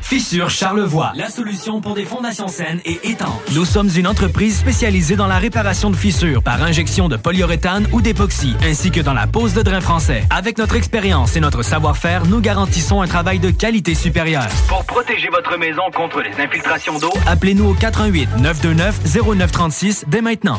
Fissure 0.01 0.49
Charlevoix, 0.49 1.12
la 1.15 1.29
solution 1.29 1.83
pour 1.83 1.95
des 1.95 2.07
fondations 2.07 2.49
saines 2.49 2.81
et 2.87 2.99
étanches. 3.05 3.53
Nous 3.55 3.67
sommes 3.67 3.91
une 3.95 4.07
entreprise 4.07 4.59
spécialisée 4.59 5.15
dans 5.15 5.27
la 5.27 5.37
réparation 5.37 5.91
de 5.91 5.95
fissures 5.95 6.43
par 6.43 6.62
injection 6.62 7.09
de 7.09 7.17
polyuréthane 7.19 7.87
ou 7.93 8.01
d'époxy, 8.01 8.57
ainsi 8.65 8.91
que 8.91 9.01
dans 9.01 9.12
la 9.12 9.27
pose 9.27 9.53
de 9.53 9.61
drain 9.61 9.83
français. 9.83 10.25
Avec 10.31 10.57
notre 10.57 10.75
expérience 10.75 11.37
et 11.37 11.41
notre 11.41 11.62
savoir-faire, 11.62 12.25
nous 12.25 12.41
garantissons 12.41 13.03
un 13.03 13.07
travail 13.07 13.41
de 13.41 13.51
qualité 13.51 13.95
supérieure. 13.95 14.49
Pour 14.69 14.85
protéger 14.87 15.29
votre 15.29 15.59
maison 15.59 15.83
contre 15.95 16.23
les 16.23 16.43
infiltrations 16.43 16.99
d'eau, 16.99 17.12
Appelez-nous 17.27 17.67
au 17.67 17.75
88 17.75 18.39
929 18.39 19.01
0936 19.05 20.07
dès 20.09 20.23
maintenant. 20.23 20.59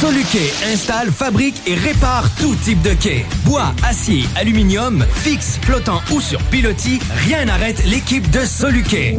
Soluquet 0.00 0.52
installe, 0.72 1.10
fabrique 1.10 1.60
et 1.66 1.74
répare 1.74 2.30
tout 2.36 2.54
type 2.54 2.80
de 2.82 2.94
quai. 2.94 3.26
Bois, 3.44 3.74
acier, 3.82 4.24
aluminium, 4.36 5.04
fixe, 5.12 5.58
flottant 5.60 6.00
ou 6.12 6.20
sur 6.20 6.40
pilotis, 6.44 7.00
rien 7.26 7.46
n'arrête 7.46 7.84
l'équipe 7.84 8.30
de 8.30 8.44
Soluquet. 8.44 9.18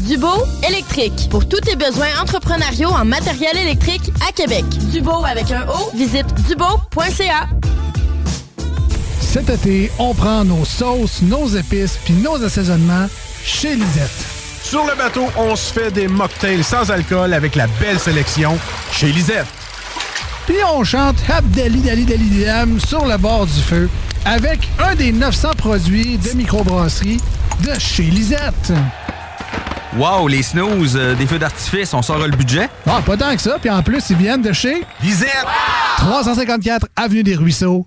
Dubo 0.00 0.44
électrique. 0.66 1.28
Pour 1.30 1.48
tous 1.48 1.60
tes 1.60 1.74
besoins 1.74 2.08
entrepreneuriaux 2.20 2.90
en 2.90 3.04
matériel 3.04 3.56
électrique 3.56 4.10
à 4.26 4.32
Québec. 4.32 4.64
Dubo 4.92 5.24
avec 5.24 5.50
un 5.50 5.66
O, 5.68 5.90
visite 5.94 6.26
dubo.ca. 6.46 7.48
Cet 9.20 9.50
été, 9.50 9.90
on 9.98 10.14
prend 10.14 10.44
nos 10.44 10.64
sauces, 10.64 11.22
nos 11.22 11.48
épices 11.48 11.98
puis 12.04 12.14
nos 12.14 12.42
assaisonnements 12.42 13.08
chez 13.44 13.74
Lisette. 13.74 14.10
Sur 14.62 14.84
le 14.86 14.96
bateau, 14.96 15.26
on 15.36 15.56
se 15.56 15.72
fait 15.72 15.90
des 15.90 16.08
mocktails 16.08 16.64
sans 16.64 16.90
alcool 16.90 17.32
avec 17.34 17.54
la 17.54 17.66
belle 17.80 17.98
sélection 17.98 18.58
chez 18.92 19.12
Lisette. 19.12 19.46
Puis 20.46 20.56
on 20.74 20.84
chante 20.84 21.16
Abdali 21.28 21.80
Dali 21.80 22.04
Dali 22.04 22.44
Dam 22.44 22.80
sur 22.80 23.04
le 23.04 23.16
bord 23.16 23.46
du 23.46 23.60
feu 23.60 23.90
avec 24.24 24.60
un 24.78 24.94
des 24.94 25.12
900 25.12 25.50
produits 25.56 26.18
de 26.18 26.30
microbrasserie 26.32 27.20
de 27.64 27.78
chez 27.78 28.04
Lisette. 28.04 28.72
Wow, 29.96 30.28
les 30.28 30.42
snooze, 30.42 30.96
euh, 30.96 31.14
des 31.14 31.26
feux 31.26 31.38
d'artifice, 31.38 31.94
on 31.94 32.02
sort 32.02 32.18
le 32.18 32.36
budget? 32.36 32.68
Ah, 32.86 33.00
pas 33.04 33.16
tant 33.16 33.34
que 33.34 33.40
ça. 33.40 33.56
Puis 33.58 33.70
en 33.70 33.82
plus, 33.82 34.10
ils 34.10 34.16
viennent 34.16 34.42
de 34.42 34.52
chez 34.52 34.84
Lisette! 35.02 35.46
354 35.96 36.86
Avenue 36.94 37.22
des 37.22 37.34
Ruisseaux, 37.34 37.86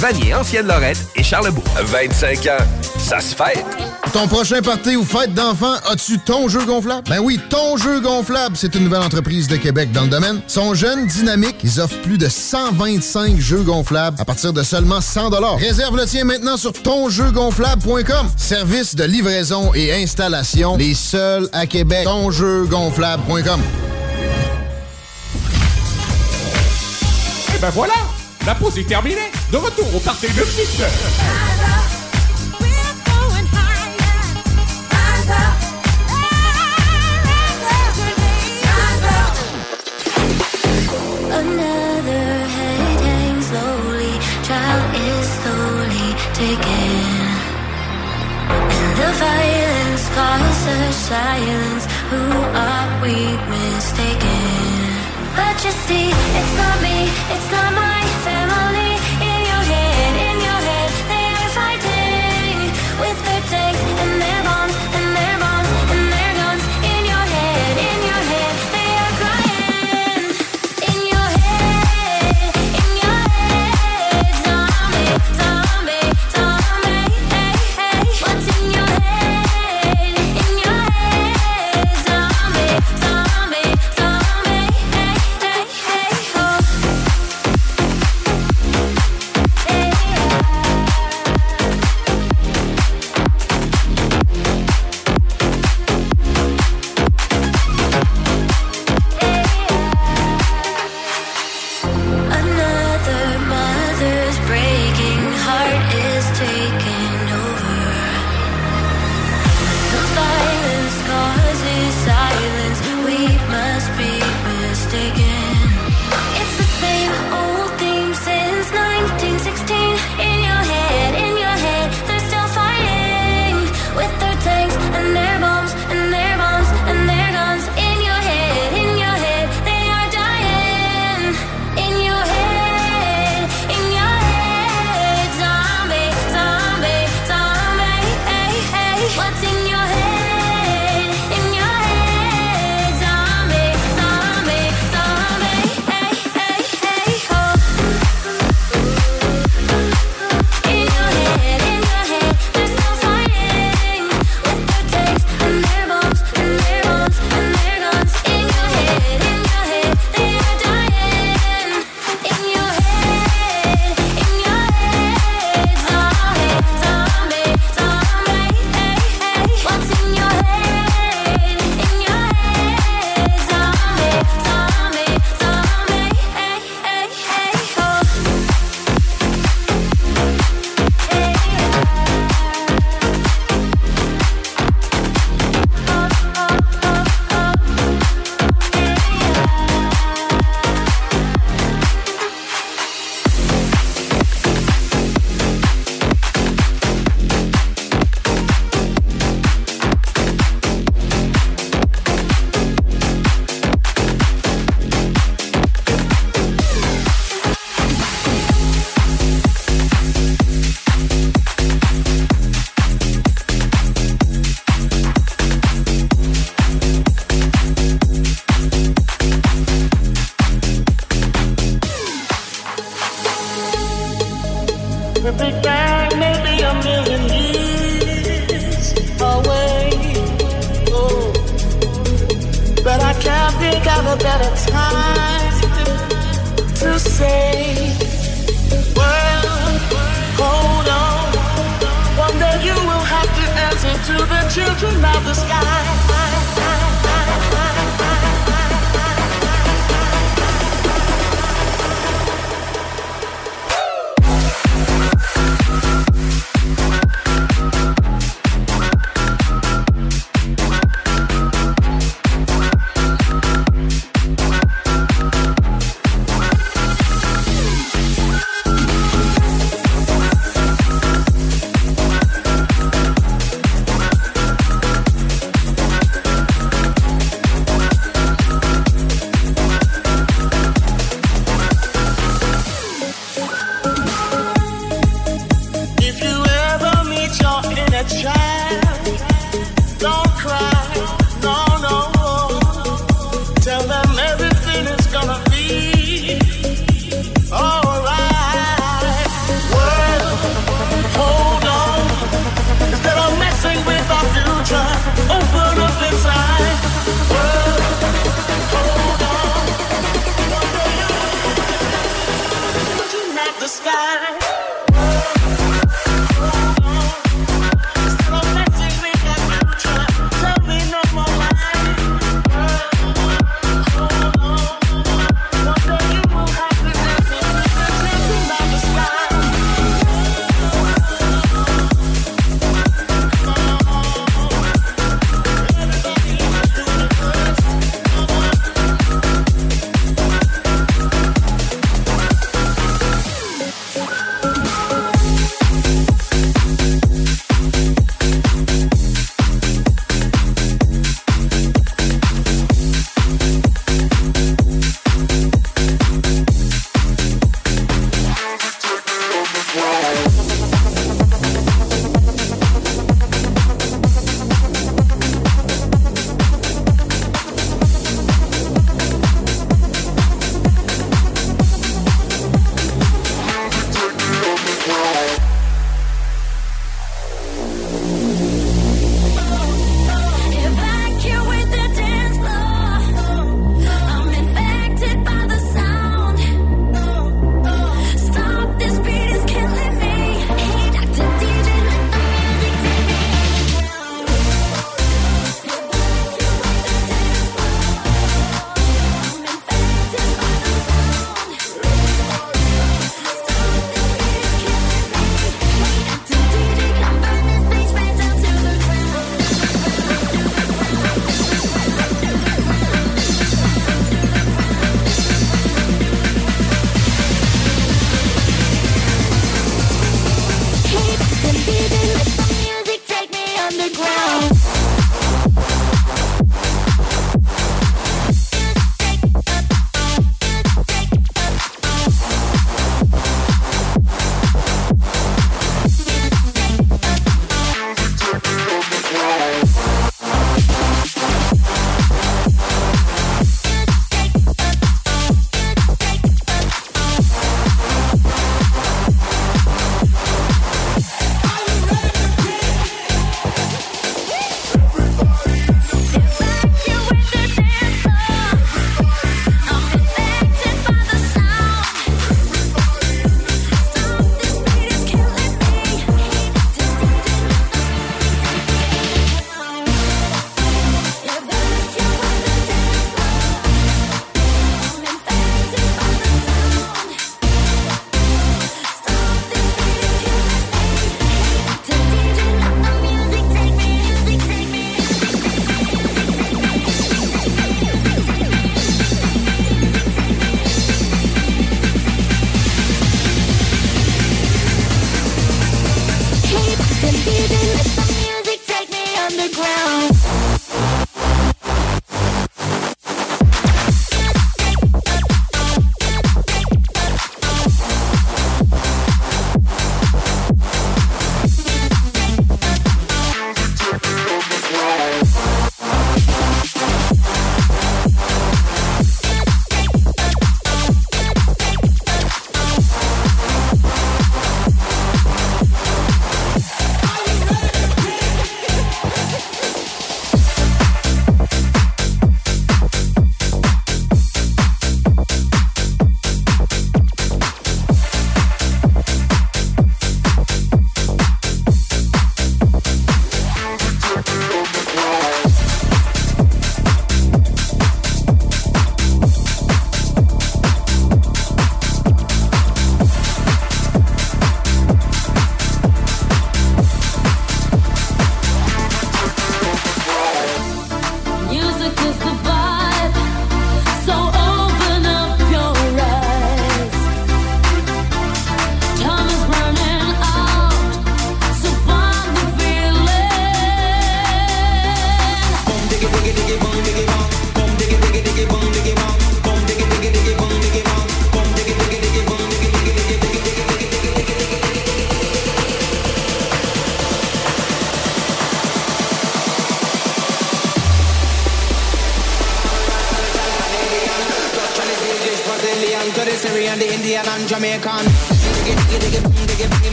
Vanier, 0.00 0.34
Ancienne 0.34 0.66
Lorette 0.66 0.96
et 1.14 1.22
Charlebourg. 1.22 1.62
25 1.78 2.46
ans, 2.46 2.64
ça 2.98 3.20
se 3.20 3.34
fête. 3.34 3.66
Ton 4.14 4.26
prochain 4.28 4.62
party 4.62 4.96
ou 4.96 5.04
fête 5.04 5.34
d'enfant, 5.34 5.74
as-tu 5.90 6.18
ton 6.18 6.48
jeu 6.48 6.64
gonflable? 6.64 7.06
Ben 7.06 7.18
oui, 7.18 7.38
ton 7.50 7.76
jeu 7.76 8.00
gonflable, 8.00 8.56
c'est 8.56 8.74
une 8.74 8.84
nouvelle 8.84 9.02
entreprise 9.02 9.46
de 9.46 9.56
Québec 9.56 9.92
dans 9.92 10.04
le 10.04 10.08
domaine. 10.08 10.40
Sont 10.46 10.72
jeunes, 10.72 11.06
dynamiques, 11.06 11.58
ils 11.62 11.82
offrent 11.82 12.00
plus 12.00 12.16
de 12.16 12.30
125 12.30 13.38
jeux 13.38 13.62
gonflables 13.62 14.16
à 14.18 14.24
partir 14.24 14.54
de 14.54 14.62
seulement 14.62 15.02
100 15.02 15.28
Réserve 15.58 15.98
le 15.98 16.06
tien 16.06 16.24
maintenant 16.24 16.56
sur 16.56 16.72
tonjeugonflable.com. 16.72 18.30
Service 18.38 18.94
de 18.94 19.04
livraison 19.04 19.74
et 19.74 19.92
installation, 19.92 20.78
les 20.78 20.94
seuls 20.94 21.46
à 21.52 21.66
Québec. 21.66 22.04
Tonjeugonflable.com. 22.04 23.60
Et 27.54 27.58
ben 27.60 27.70
voilà, 27.70 27.94
la 28.46 28.54
pause 28.54 28.78
est 28.78 28.84
terminée. 28.84 29.30
De 29.52 29.56
retour 29.56 29.94
au 29.94 30.00
party 30.00 30.26
de 30.28 30.44
6 30.44 30.82
Another 41.32 42.28
head 42.56 43.00
hangs 43.00 43.46
slowly, 43.46 44.12
child 44.42 44.94
is 44.94 45.26
slowly 45.40 46.08
taken. 46.34 47.30
And 48.50 48.96
the 48.98 49.10
violence 49.18 49.70
silence. 51.10 51.86
Who 52.10 52.22
are 52.66 52.88
we 53.02 53.16
mistaken? 53.54 54.80
But 55.36 55.56
you 55.64 55.72
see, 55.86 56.08
it's 56.38 56.54
not 56.60 56.76
me, 56.82 56.96
it's 57.34 57.50
not 57.50 57.72
my 57.74 57.99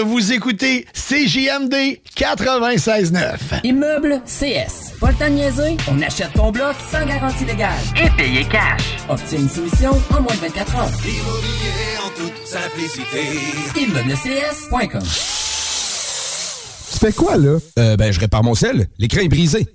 vous 0.00 0.32
écoutez 0.32 0.86
CJMD 0.92 2.00
96.9. 2.16 3.64
Immeuble 3.64 4.20
CS. 4.26 4.92
Pas 5.00 5.10
le 5.10 5.14
temps 5.16 5.28
de 5.28 5.34
niaiser, 5.34 5.76
on 5.90 6.00
achète 6.02 6.32
ton 6.34 6.50
bloc 6.50 6.74
sans 6.90 7.06
garantie 7.06 7.44
légale. 7.44 7.72
Et 7.96 8.10
payer 8.16 8.44
cash. 8.44 8.82
Obtiens 9.08 9.38
une 9.38 9.48
soumission 9.48 9.90
en 10.10 10.20
moins 10.22 10.34
de 10.34 10.40
24 10.40 10.76
heures. 10.76 10.90
Immobilier 11.04 11.96
en 12.04 12.10
toute 12.16 12.46
simplicité. 12.46 13.22
ImmeublesCS.com 13.80 15.02
Tu 16.92 16.98
fais 16.98 17.12
quoi, 17.12 17.36
là? 17.36 17.58
Euh, 17.78 17.96
ben, 17.96 18.12
je 18.12 18.20
répare 18.20 18.42
mon 18.42 18.54
sel. 18.54 18.88
L'écran 18.98 19.20
est 19.20 19.28
brisé. 19.28 19.66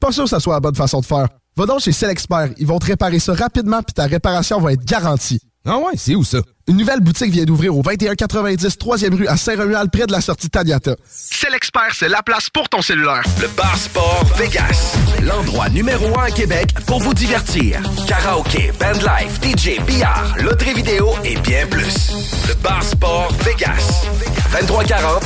Pas 0.00 0.12
sûr 0.12 0.24
que 0.24 0.30
ça 0.30 0.40
soit 0.40 0.54
la 0.54 0.60
bonne 0.60 0.74
façon 0.74 1.00
de 1.00 1.06
faire. 1.06 1.28
Va 1.56 1.66
donc 1.66 1.80
chez 1.80 1.92
Expert. 2.06 2.50
Ils 2.58 2.66
vont 2.66 2.78
te 2.78 2.86
réparer 2.86 3.18
ça 3.18 3.32
rapidement 3.34 3.82
puis 3.82 3.94
ta 3.94 4.04
réparation 4.04 4.60
va 4.60 4.72
être 4.72 4.84
garantie. 4.84 5.40
Ah 5.68 5.78
ouais, 5.78 5.94
c'est 5.96 6.14
où 6.14 6.22
ça? 6.22 6.38
Une 6.68 6.76
nouvelle 6.76 7.00
boutique 7.00 7.30
vient 7.32 7.44
d'ouvrir 7.44 7.76
au 7.76 7.82
2190 7.82 8.76
3e 8.78 9.14
rue 9.16 9.26
à 9.26 9.36
Saint-Romuald, 9.36 9.90
près 9.90 10.06
de 10.06 10.12
la 10.12 10.20
sortie 10.20 10.48
Taniata. 10.48 10.94
C'est 11.08 11.50
l'expert, 11.50 11.90
c'est 11.92 12.08
la 12.08 12.22
place 12.22 12.50
pour 12.50 12.68
ton 12.68 12.82
cellulaire. 12.82 13.22
Le 13.40 13.48
Bar 13.48 13.76
Sport 13.76 14.24
Vegas. 14.36 14.96
L'endroit 15.22 15.68
numéro 15.68 16.18
un 16.18 16.24
à 16.24 16.30
Québec 16.30 16.68
pour 16.86 17.00
vous 17.00 17.14
divertir. 17.14 17.80
Karaoke, 18.06 18.72
bandlife, 18.78 19.40
DJ, 19.42 19.80
billard, 19.84 20.36
loterie 20.38 20.74
vidéo 20.74 21.10
et 21.24 21.36
bien 21.36 21.66
plus. 21.66 22.12
Le 22.48 22.54
Bar 22.62 22.82
Sport 22.84 23.32
Vegas. 23.44 24.06
2340 24.52 25.25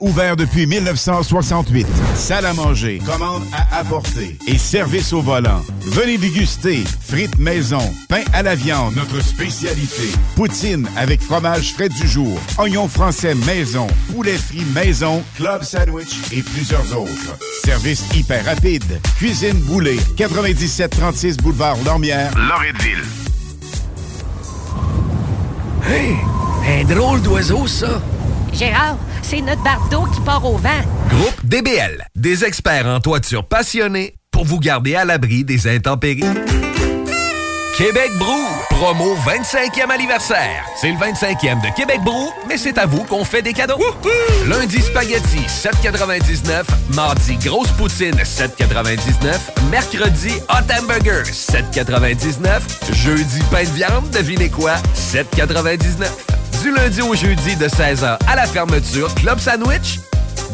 ouverte 0.00 0.38
depuis 0.38 0.66
1968. 0.66 1.86
Salle 2.14 2.46
à 2.46 2.52
manger, 2.52 3.00
commande 3.04 3.42
à 3.52 3.78
apporter 3.78 4.36
et 4.46 4.58
service 4.58 5.12
au 5.12 5.20
volant. 5.20 5.62
Venez 5.82 6.18
déguster 6.18 6.84
frites 7.00 7.38
maison, 7.38 7.82
pain 8.08 8.22
à 8.32 8.42
la 8.42 8.54
viande, 8.54 8.94
notre 8.96 9.20
spécialité. 9.20 10.10
Poutine 10.34 10.88
avec 10.96 11.20
fromage 11.22 11.72
frais 11.74 11.88
du 11.88 12.08
jour, 12.08 12.38
oignons 12.58 12.88
français 12.88 13.34
maison, 13.34 13.86
poulet 14.12 14.36
frit 14.36 14.64
maison, 14.74 15.22
club 15.36 15.62
sandwich 15.62 16.16
et 16.32 16.42
plusieurs 16.42 16.98
autres. 16.98 17.38
Service 17.64 18.04
hyper 18.14 18.44
rapide. 18.44 19.00
Cuisine 19.18 19.58
Boulée, 19.60 19.98
9736 20.18 21.36
boulevard 21.36 21.76
Lormière, 21.84 22.32
Loretteville. 22.36 23.04
Hey, 25.88 26.16
un 26.68 26.84
drôle 26.84 27.22
d'oiseau, 27.22 27.66
ça. 27.66 28.00
Gérard, 28.56 28.96
c'est 29.22 29.42
notre 29.42 29.62
bardeau 29.62 30.06
qui 30.14 30.20
part 30.22 30.44
au 30.46 30.56
vent. 30.56 30.70
Groupe 31.10 31.44
DBL, 31.44 32.06
des 32.14 32.44
experts 32.44 32.86
en 32.86 33.00
toiture 33.00 33.44
passionnés 33.44 34.14
pour 34.30 34.46
vous 34.46 34.58
garder 34.58 34.94
à 34.94 35.04
l'abri 35.04 35.44
des 35.44 35.68
intempéries. 35.68 36.24
Québec 37.76 38.10
Brou, 38.18 38.46
promo 38.70 39.14
25e 39.16 39.90
anniversaire. 39.90 40.64
C'est 40.80 40.90
le 40.90 40.96
25e 40.96 41.60
de 41.60 41.76
Québec 41.76 42.00
Brou, 42.02 42.30
mais 42.48 42.56
c'est 42.56 42.78
à 42.78 42.86
vous 42.86 43.04
qu'on 43.04 43.22
fait 43.22 43.42
des 43.42 43.52
cadeaux. 43.52 43.78
Lundi 44.46 44.80
spaghetti 44.80 45.40
7,99. 45.46 46.64
Mardi 46.94 47.36
grosse 47.36 47.70
poutine 47.72 48.14
7,99. 48.14 49.68
Mercredi 49.70 50.32
hot 50.48 50.72
hamburger 50.72 51.24
7,99. 51.24 52.62
Jeudi 52.92 53.40
pain 53.50 53.64
de 53.64 53.68
viande, 53.68 54.08
devinez 54.10 54.48
quoi 54.48 54.76
7,99. 54.94 56.35
Du 56.66 56.72
lundi 56.72 57.00
au 57.00 57.14
jeudi 57.14 57.54
de 57.54 57.68
16h 57.68 58.18
à 58.26 58.34
la 58.34 58.44
fermeture, 58.44 59.14
club 59.14 59.38
sandwich 59.38 60.00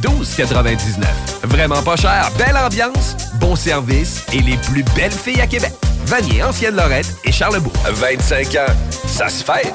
12,99. 0.03 1.07
Vraiment 1.45 1.83
pas 1.83 1.97
cher, 1.97 2.31
belle 2.37 2.55
ambiance, 2.55 3.17
bon 3.41 3.57
service 3.57 4.23
et 4.31 4.43
les 4.43 4.59
plus 4.59 4.83
belles 4.95 5.11
filles 5.11 5.41
à 5.41 5.47
Québec. 5.47 5.73
Vanier, 6.05 6.43
Ancienne 6.43 6.77
Lorette 6.77 7.17
et 7.25 7.33
Charlebourg. 7.33 7.73
25 7.87 8.47
ans, 8.57 8.75
ça 9.07 9.31
se 9.31 9.43
fait. 9.43 9.73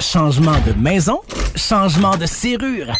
Changement 0.00 0.58
de 0.66 0.72
maison, 0.72 1.20
changement 1.54 2.16
de 2.16 2.24
serrure. 2.24 2.94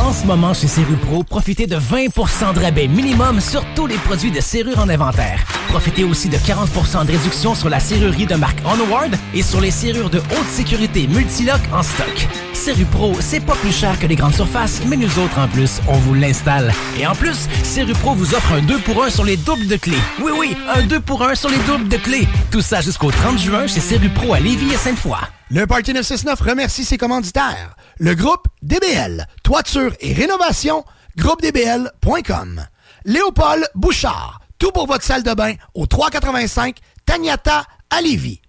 En 0.00 0.12
ce 0.12 0.24
moment, 0.24 0.54
chez 0.54 0.68
Serrupro, 0.68 1.24
profitez 1.24 1.66
de 1.66 1.76
20% 1.76 2.54
de 2.54 2.60
rabais 2.60 2.86
minimum 2.86 3.40
sur 3.40 3.64
tous 3.74 3.86
les 3.86 3.96
produits 3.96 4.30
de 4.30 4.40
serrure 4.40 4.78
en 4.78 4.88
inventaire. 4.88 5.44
Profitez 5.68 6.04
aussi 6.04 6.28
de 6.28 6.36
40% 6.36 7.04
de 7.04 7.12
réduction 7.12 7.54
sur 7.54 7.68
la 7.68 7.80
serrurerie 7.80 8.26
de 8.26 8.36
marque 8.36 8.60
Onward 8.64 9.14
et 9.34 9.42
sur 9.42 9.60
les 9.60 9.72
serrures 9.72 10.08
de 10.08 10.18
haute 10.18 10.48
sécurité 10.48 11.08
Multilock 11.08 11.60
en 11.72 11.82
stock. 11.82 12.28
Serrupro, 12.52 13.16
c'est 13.20 13.40
pas 13.40 13.56
plus 13.56 13.72
cher 13.72 13.98
que 13.98 14.06
les 14.06 14.16
grandes 14.16 14.34
surfaces, 14.34 14.80
mais 14.86 14.96
nous 14.96 15.18
autres, 15.18 15.38
en 15.38 15.48
plus, 15.48 15.80
on 15.88 15.98
vous 15.98 16.14
l'installe. 16.14 16.72
Et 16.98 17.06
en 17.06 17.14
plus, 17.14 17.48
Serrupro 17.64 18.14
vous 18.14 18.34
offre 18.34 18.52
un 18.52 18.62
2 18.62 18.78
pour 18.78 19.04
1 19.04 19.10
sur 19.10 19.24
les 19.24 19.36
doubles 19.36 19.66
de 19.66 19.76
clés. 19.76 20.02
Oui, 20.22 20.32
oui, 20.38 20.56
un 20.74 20.82
2 20.82 21.00
pour 21.00 21.22
1 21.22 21.34
sur 21.34 21.50
les 21.50 21.58
doubles 21.66 21.88
de 21.88 21.96
clés. 21.96 22.28
Tout 22.50 22.62
ça 22.62 22.80
jusqu'au 22.80 23.10
30 23.10 23.38
juin 23.38 23.66
chez 23.66 23.80
Serrupro 23.80 24.32
à 24.32 24.40
Lévis 24.40 24.72
et 24.72 24.76
Sainte-Foy. 24.76 25.18
Le 25.50 25.66
Parti 25.66 25.94
969 25.94 26.40
remercie 26.42 26.84
ses 26.84 26.98
commanditaires. 26.98 27.74
Le 27.98 28.14
groupe 28.14 28.48
DBL, 28.60 29.26
toiture 29.42 29.94
et 30.00 30.12
rénovation, 30.12 30.84
groupedbl.com. 31.16 32.66
Léopold 33.06 33.66
Bouchard, 33.74 34.40
tout 34.58 34.72
pour 34.72 34.86
votre 34.86 35.04
salle 35.04 35.22
de 35.22 35.32
bain 35.32 35.54
au 35.72 35.86
385 35.86 36.76
Tagnata 37.06 37.64
à 37.88 38.02
Lévis. 38.02 38.42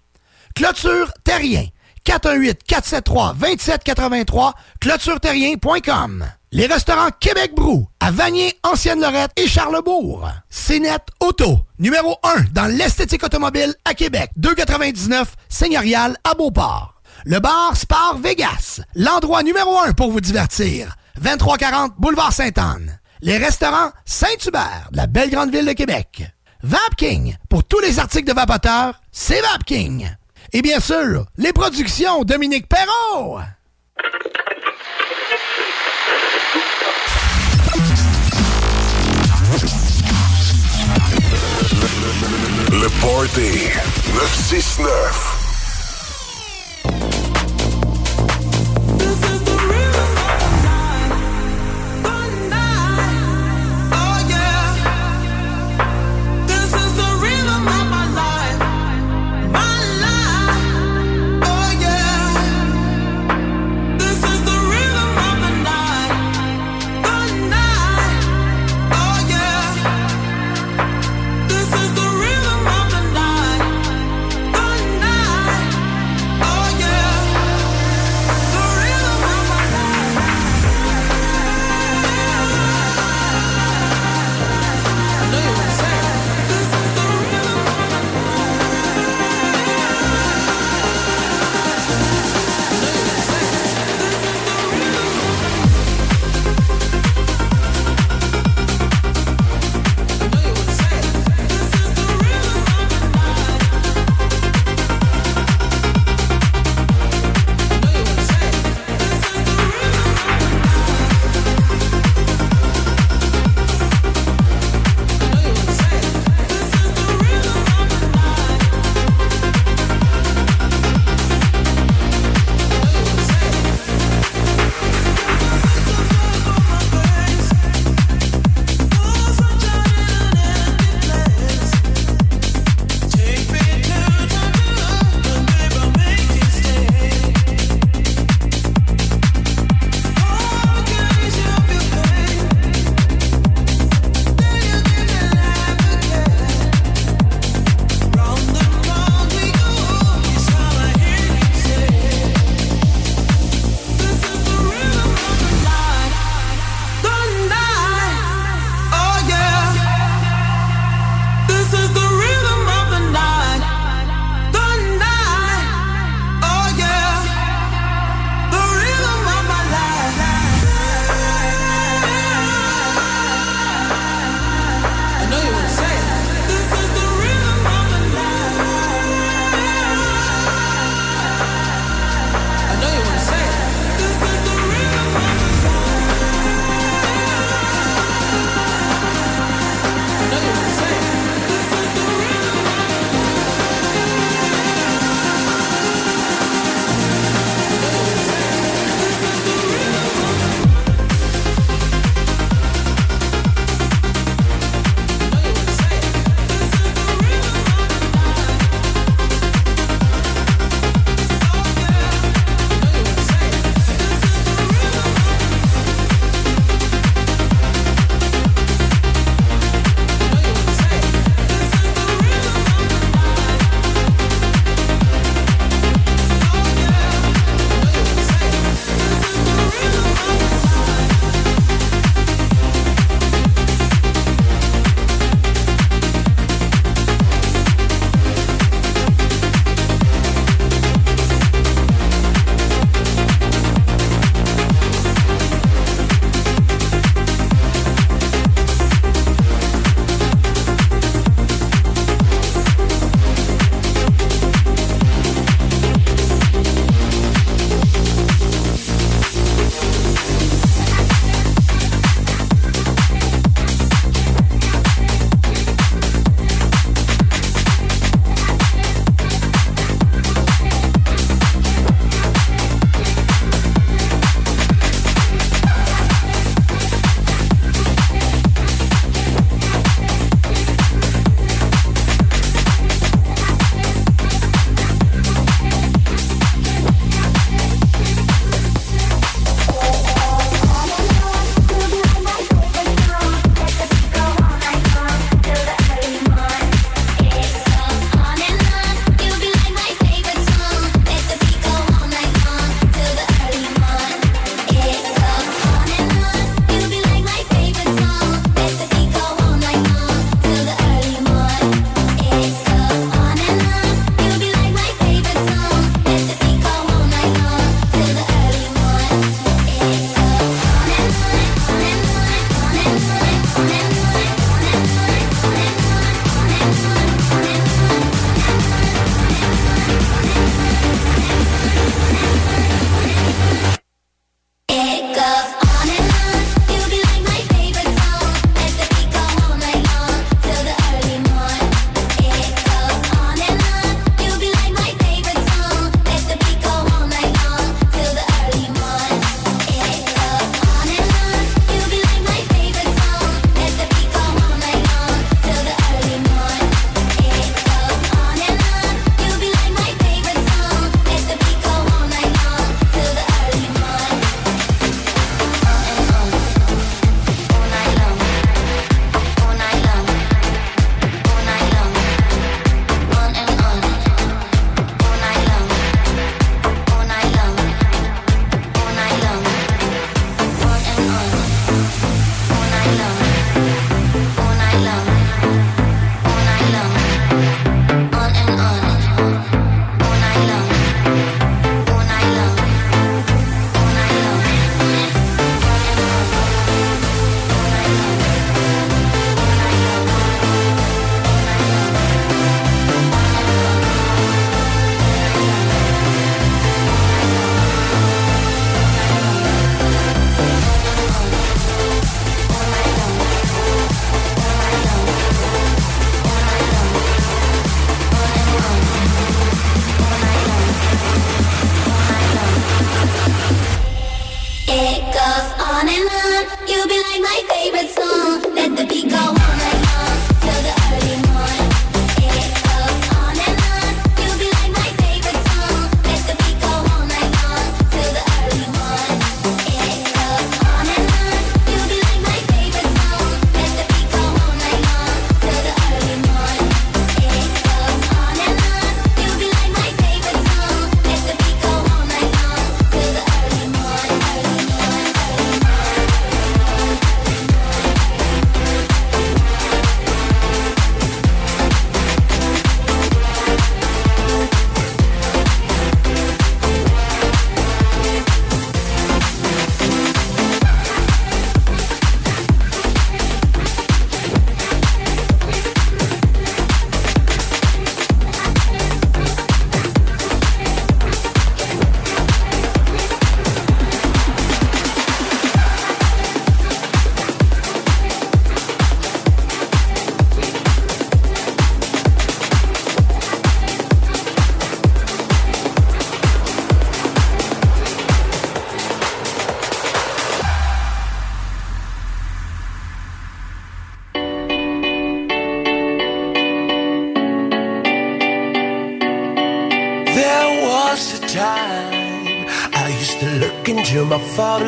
Clôture 0.54 1.10
Terrien, 1.24 1.64
418-473-2783, 2.10 4.52
clôtureterrien.com. 4.80 6.26
Les 6.52 6.66
restaurants 6.66 7.10
Québec 7.20 7.54
Brou, 7.54 7.86
à 8.00 8.10
Vanier, 8.10 8.58
Ancienne-Lorette 8.64 9.30
et 9.36 9.46
Charlebourg. 9.46 10.28
CNET 10.50 10.98
Auto, 11.20 11.60
numéro 11.78 12.16
1 12.24 12.46
dans 12.52 12.66
l'esthétique 12.66 13.22
automobile 13.22 13.72
à 13.84 13.94
Québec. 13.94 14.32
299 14.36 15.36
Seigneurial 15.48 16.16
à 16.24 16.34
Beauport. 16.34 17.00
Le 17.24 17.38
bar 17.38 17.76
Spar 17.76 18.18
Vegas, 18.18 18.80
l'endroit 18.96 19.44
numéro 19.44 19.78
1 19.78 19.92
pour 19.92 20.10
vous 20.10 20.20
divertir. 20.20 20.96
2340 21.22 21.92
Boulevard 21.98 22.32
Sainte-Anne. 22.32 22.98
Les 23.20 23.36
restaurants 23.36 23.92
Saint-Hubert, 24.04 24.88
de 24.90 24.96
la 24.96 25.06
belle 25.06 25.30
grande 25.30 25.52
ville 25.52 25.66
de 25.66 25.74
Québec. 25.74 26.24
Vapking, 26.64 27.36
pour 27.48 27.62
tous 27.62 27.78
les 27.78 28.00
articles 28.00 28.26
de 28.26 28.32
vapoteurs, 28.32 29.00
c'est 29.12 29.40
Vapking. 29.42 30.10
Et 30.52 30.62
bien 30.62 30.80
sûr, 30.80 31.26
les 31.38 31.52
productions 31.52 32.24
Dominique 32.24 32.66
Perrault. 32.68 33.38
Le 42.72 42.88
Party 43.00 43.68
969. 44.14 45.39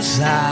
My 0.02 0.51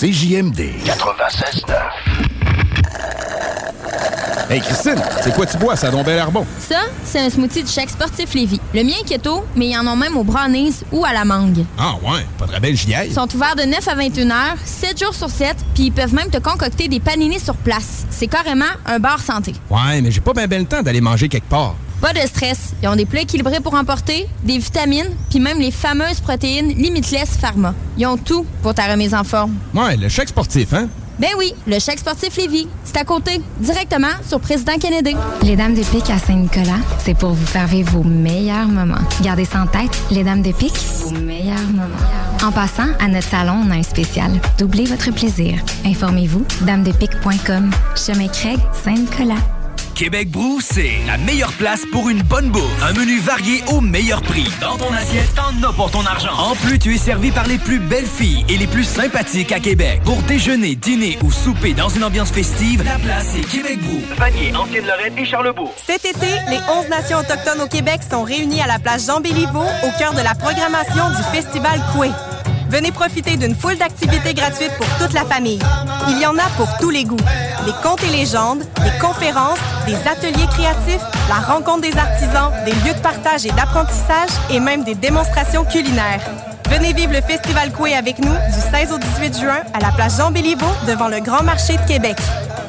CJMD 0.00 0.60
96.9. 0.86 1.74
Hey 4.48 4.62
Christine, 4.62 4.96
c'est 5.20 5.34
quoi 5.34 5.44
tu 5.44 5.58
bois? 5.58 5.76
Ça 5.76 5.88
a 5.88 5.90
donc 5.90 6.06
bel 6.06 6.16
air 6.16 6.32
bon. 6.32 6.46
Ça, 6.58 6.84
c'est 7.04 7.20
un 7.20 7.28
smoothie 7.28 7.62
du 7.62 7.70
chèque 7.70 7.90
sportif 7.90 8.32
Lévis. 8.32 8.62
Le 8.72 8.82
mien 8.82 8.94
est 8.98 9.04
keto, 9.04 9.44
mais 9.56 9.68
ils 9.68 9.76
en 9.76 9.86
ont 9.86 9.96
même 9.96 10.16
au 10.16 10.24
brownies 10.24 10.76
ou 10.90 11.04
à 11.04 11.12
la 11.12 11.26
mangue. 11.26 11.66
Ah 11.76 11.96
ouais, 12.02 12.24
pas 12.38 12.46
de 12.46 12.52
rabais, 12.52 12.74
j'y. 12.74 12.94
Ils 13.08 13.12
sont 13.12 13.28
ouverts 13.34 13.56
de 13.56 13.64
9 13.64 13.88
à 13.88 13.94
21 13.94 14.30
heures, 14.30 14.56
7 14.64 14.98
jours 15.04 15.14
sur 15.14 15.28
7, 15.28 15.54
puis 15.74 15.84
ils 15.88 15.92
peuvent 15.92 16.14
même 16.14 16.30
te 16.30 16.38
concocter 16.38 16.88
des 16.88 17.00
paninis 17.00 17.40
sur 17.40 17.56
place. 17.56 18.06
C'est 18.08 18.26
carrément 18.26 18.72
un 18.86 19.00
bar 19.00 19.20
santé. 19.20 19.52
Ouais, 19.68 20.00
mais 20.00 20.10
j'ai 20.10 20.22
pas 20.22 20.32
bien 20.32 20.46
ben 20.46 20.60
le 20.60 20.66
temps 20.66 20.80
d'aller 20.80 21.02
manger 21.02 21.28
quelque 21.28 21.50
part. 21.50 21.74
Pas 22.00 22.14
de 22.14 22.20
stress. 22.20 22.69
Ils 22.82 22.88
ont 22.88 22.96
des 22.96 23.06
plats 23.06 23.20
équilibrés 23.22 23.60
pour 23.60 23.74
emporter, 23.74 24.26
des 24.42 24.58
vitamines, 24.58 25.10
puis 25.28 25.38
même 25.40 25.58
les 25.58 25.70
fameuses 25.70 26.20
protéines 26.20 26.68
Limitless 26.68 27.36
Pharma. 27.36 27.74
Ils 27.98 28.06
ont 28.06 28.16
tout 28.16 28.46
pour 28.62 28.74
ta 28.74 28.84
remise 28.90 29.14
en 29.14 29.24
forme. 29.24 29.54
Ouais, 29.74 29.96
le 29.96 30.08
chèque 30.08 30.28
sportif, 30.28 30.72
hein? 30.72 30.88
Ben 31.18 31.28
oui, 31.36 31.52
le 31.66 31.78
chèque 31.78 31.98
sportif 31.98 32.34
Lévis. 32.38 32.66
C'est 32.82 32.96
à 32.96 33.04
côté, 33.04 33.42
directement 33.60 34.08
sur 34.26 34.40
Président 34.40 34.78
Kennedy. 34.78 35.14
Les 35.42 35.54
Dames 35.54 35.74
de 35.74 35.82
Pique 35.82 36.08
à 36.08 36.18
Saint-Nicolas, 36.18 36.78
c'est 37.04 37.12
pour 37.12 37.32
vous 37.32 37.46
faire 37.46 37.66
vivre 37.66 37.90
vos 37.92 38.02
meilleurs 38.02 38.68
moments. 38.68 39.02
Gardez 39.20 39.44
ça 39.44 39.60
en 39.60 39.66
tête, 39.66 39.90
les 40.10 40.24
Dames 40.24 40.40
de 40.40 40.52
Pique, 40.52 40.80
vos 41.00 41.10
meilleurs 41.10 41.60
moments. 41.68 41.84
En 42.42 42.50
passant, 42.52 42.88
à 43.00 43.08
notre 43.08 43.28
salon, 43.28 43.66
on 43.66 43.70
a 43.70 43.74
un 43.74 43.82
spécial. 43.82 44.32
Doublez 44.58 44.86
votre 44.86 45.10
plaisir. 45.10 45.62
Informez-vous, 45.84 46.46
damedepique.com. 46.62 47.70
Chemin 47.94 48.28
Craig, 48.28 48.58
Saint-Nicolas. 48.82 49.59
Québec 50.00 50.30
Brou, 50.30 50.60
c'est 50.62 50.92
la 51.06 51.18
meilleure 51.18 51.52
place 51.52 51.82
pour 51.92 52.08
une 52.08 52.22
bonne 52.22 52.48
bouffe. 52.48 52.82
Un 52.82 52.94
menu 52.94 53.20
varié 53.20 53.62
au 53.70 53.82
meilleur 53.82 54.22
prix. 54.22 54.50
Dans 54.58 54.78
ton 54.78 54.90
assiette, 54.94 55.28
t'en 55.34 55.68
as 55.68 55.72
pour 55.74 55.90
ton 55.90 56.06
argent. 56.06 56.32
En 56.38 56.54
plus, 56.54 56.78
tu 56.78 56.94
es 56.94 56.96
servi 56.96 57.30
par 57.30 57.46
les 57.46 57.58
plus 57.58 57.78
belles 57.78 58.06
filles 58.06 58.46
et 58.48 58.56
les 58.56 58.66
plus 58.66 58.84
sympathiques 58.84 59.52
à 59.52 59.60
Québec. 59.60 60.00
Pour 60.06 60.16
déjeuner, 60.22 60.74
dîner 60.74 61.18
ou 61.22 61.30
souper 61.30 61.74
dans 61.74 61.90
une 61.90 62.02
ambiance 62.02 62.30
festive, 62.30 62.82
la 62.82 62.98
place 62.98 63.36
est 63.36 63.46
Québec 63.46 63.78
Brou. 63.82 64.00
Vanier, 64.16 64.56
Ancienne-Lorraine 64.56 65.18
et 65.18 65.26
Charlebourg. 65.26 65.74
Cet 65.86 66.06
été, 66.06 66.28
les 66.48 66.60
11 66.74 66.88
nations 66.88 67.18
autochtones 67.18 67.60
au 67.60 67.68
Québec 67.68 68.00
sont 68.10 68.22
réunies 68.22 68.62
à 68.62 68.66
la 68.66 68.78
place 68.78 69.06
Jean-Béliveau 69.06 69.64
au 69.84 69.98
cœur 69.98 70.14
de 70.14 70.22
la 70.22 70.34
programmation 70.34 71.10
du 71.10 71.22
Festival 71.30 71.78
Coué. 71.94 72.08
Venez 72.70 72.92
profiter 72.92 73.36
d'une 73.36 73.56
foule 73.56 73.76
d'activités 73.76 74.32
gratuites 74.32 74.70
pour 74.76 74.86
toute 74.98 75.12
la 75.12 75.24
famille. 75.24 75.58
Il 76.08 76.20
y 76.20 76.26
en 76.26 76.38
a 76.38 76.48
pour 76.56 76.68
tous 76.78 76.90
les 76.90 77.02
goûts. 77.02 77.16
Des 77.66 77.72
contes 77.82 78.02
et 78.04 78.16
légendes, 78.16 78.60
des 78.60 78.98
conférences, 79.00 79.58
des 79.86 79.96
ateliers 80.08 80.46
créatifs, 80.46 81.02
la 81.28 81.40
rencontre 81.52 81.80
des 81.80 81.96
artisans, 81.98 82.52
des 82.64 82.70
lieux 82.70 82.94
de 82.94 83.00
partage 83.00 83.44
et 83.44 83.50
d'apprentissage 83.50 84.30
et 84.50 84.60
même 84.60 84.84
des 84.84 84.94
démonstrations 84.94 85.64
culinaires. 85.64 86.22
Venez 86.68 86.92
vivre 86.92 87.12
le 87.12 87.20
Festival 87.20 87.72
Coué 87.72 87.94
avec 87.94 88.20
nous 88.20 88.30
du 88.32 88.60
16 88.70 88.92
au 88.92 88.98
18 88.98 89.40
juin 89.40 89.62
à 89.74 89.80
la 89.80 89.90
place 89.90 90.18
Jean-Béliveau 90.18 90.68
devant 90.86 91.08
le 91.08 91.18
Grand 91.18 91.42
Marché 91.42 91.76
de 91.76 91.82
Québec. 91.88 92.18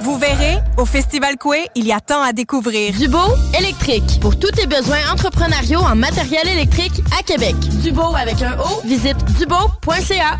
Vous 0.02 0.18
verrez, 0.18 0.58
au 0.78 0.86
Festival 0.86 1.38
Coué, 1.38 1.68
il 1.76 1.86
y 1.86 1.92
a 1.92 2.00
tant 2.00 2.24
à 2.24 2.34
découvrir. 2.34 2.94
Dubo 2.94 3.20
électrique. 3.58 4.20
Pour 4.20 4.38
tous 4.38 4.50
tes 4.50 4.66
besoins 4.66 4.98
entrepreneuriaux 5.14 5.82
en 5.82 5.96
matériel 5.96 6.48
électrique 6.48 7.04
à 7.18 7.22
Québec. 7.22 7.56
Dubo 7.84 8.16
avec 8.16 8.42
un 8.42 8.58
O, 8.60 8.82
visite 8.84 9.18
dubo.ca. 9.38 10.40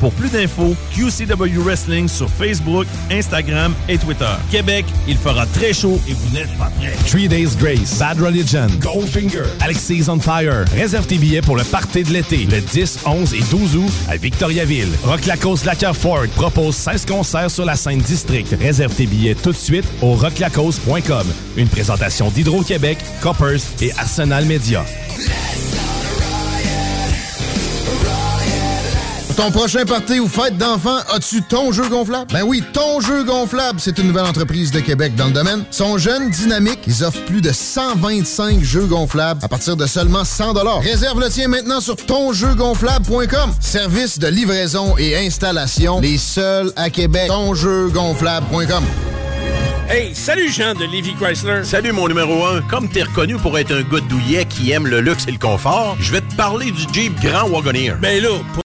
Pour 0.00 0.12
plus 0.12 0.30
d'infos, 0.30 0.74
QCW 0.94 1.58
Wrestling 1.58 2.08
sur 2.08 2.28
Facebook, 2.30 2.86
Instagram 3.10 3.74
et 3.88 3.98
Twitter. 3.98 4.24
Québec, 4.50 4.86
il 5.06 5.16
fera 5.16 5.44
très 5.46 5.72
chaud 5.72 6.00
et 6.08 6.14
vous 6.14 6.34
n'êtes 6.34 6.50
pas 6.58 6.70
prêts. 6.78 6.94
Three 7.06 7.28
Days 7.28 7.50
Grace, 7.58 7.98
Bad 7.98 8.18
Religion, 8.20 8.66
Goldfinger, 8.80 9.44
Alexis 9.60 10.08
on 10.08 10.18
Fire. 10.18 10.64
Réserve 10.74 11.06
tes 11.06 11.18
billets 11.18 11.42
pour 11.42 11.56
le 11.56 11.64
party 11.64 12.02
de 12.02 12.10
l'été, 12.12 12.46
le 12.46 12.60
10, 12.60 13.00
11 13.04 13.34
et 13.34 13.42
12 13.50 13.76
août 13.76 13.92
à 14.08 14.16
Victoriaville. 14.16 14.88
Rock 15.04 15.26
Lacoste 15.26 15.66
Lacker 15.66 15.94
Ford 15.94 16.26
propose 16.34 16.76
16 16.76 17.04
concerts 17.06 17.50
sur 17.50 17.64
la 17.64 17.76
scène 17.76 18.00
district. 18.00 18.54
Réserve 18.58 18.94
tes 18.94 19.06
billets 19.06 19.34
tout 19.34 19.52
de 19.52 19.56
suite 19.56 19.84
au 20.00 20.14
rocklacoste.com. 20.14 21.26
Une 21.56 21.68
présentation 21.68 22.30
d'Hydro-Québec, 22.30 22.98
Coppers 23.20 23.60
et 23.82 23.92
Arsenal 23.98 24.46
Media. 24.46 24.84
Pour 29.30 29.44
ton 29.44 29.52
prochain 29.52 29.84
party 29.84 30.18
ou 30.18 30.26
fête 30.26 30.58
d'enfants, 30.58 30.98
as-tu 31.14 31.40
ton 31.42 31.70
jeu 31.70 31.88
gonflable? 31.88 32.26
Ben 32.32 32.42
oui, 32.42 32.64
ton 32.72 33.00
jeu 33.00 33.22
gonflable, 33.22 33.78
c'est 33.78 33.96
une 34.00 34.08
nouvelle 34.08 34.24
entreprise 34.24 34.72
de 34.72 34.80
Québec 34.80 35.14
dans 35.14 35.26
le 35.26 35.32
domaine. 35.32 35.64
Ils 35.70 35.74
sont 35.74 35.98
jeunes, 35.98 36.30
dynamiques, 36.30 36.80
ils 36.88 37.04
offrent 37.04 37.24
plus 37.26 37.40
de 37.40 37.52
125 37.52 38.60
jeux 38.60 38.86
gonflables 38.86 39.38
à 39.44 39.46
partir 39.46 39.76
de 39.76 39.86
seulement 39.86 40.24
100 40.24 40.54
Réserve 40.80 41.20
le 41.20 41.28
tien 41.28 41.46
maintenant 41.46 41.80
sur 41.80 41.94
tonjeugonflable.com. 41.94 43.52
Service 43.60 44.18
de 44.18 44.26
livraison 44.26 44.96
et 44.98 45.16
installation, 45.24 46.00
les 46.00 46.18
seuls 46.18 46.72
à 46.74 46.90
Québec. 46.90 47.28
Tonjeugonflable.com. 47.28 48.82
Hey, 49.88 50.12
salut 50.12 50.50
Jean 50.50 50.74
de 50.74 50.90
Lévi 50.90 51.14
Chrysler. 51.14 51.62
Salut 51.62 51.92
mon 51.92 52.08
numéro 52.08 52.46
1. 52.46 52.62
Comme 52.62 52.88
t'es 52.88 53.04
reconnu 53.04 53.36
pour 53.36 53.56
être 53.60 53.72
un 53.72 53.82
gars 53.82 54.00
douillet 54.08 54.44
qui 54.44 54.72
aime 54.72 54.88
le 54.88 55.00
luxe 55.00 55.28
et 55.28 55.32
le 55.32 55.38
confort, 55.38 55.96
je 56.00 56.10
vais 56.10 56.20
te 56.20 56.34
parler 56.34 56.72
du 56.72 56.82
Jeep 56.92 57.14
Grand 57.22 57.48
Wagoneer. 57.48 57.94
Ben 58.00 58.20
là, 58.20 58.30
pour 58.54 58.64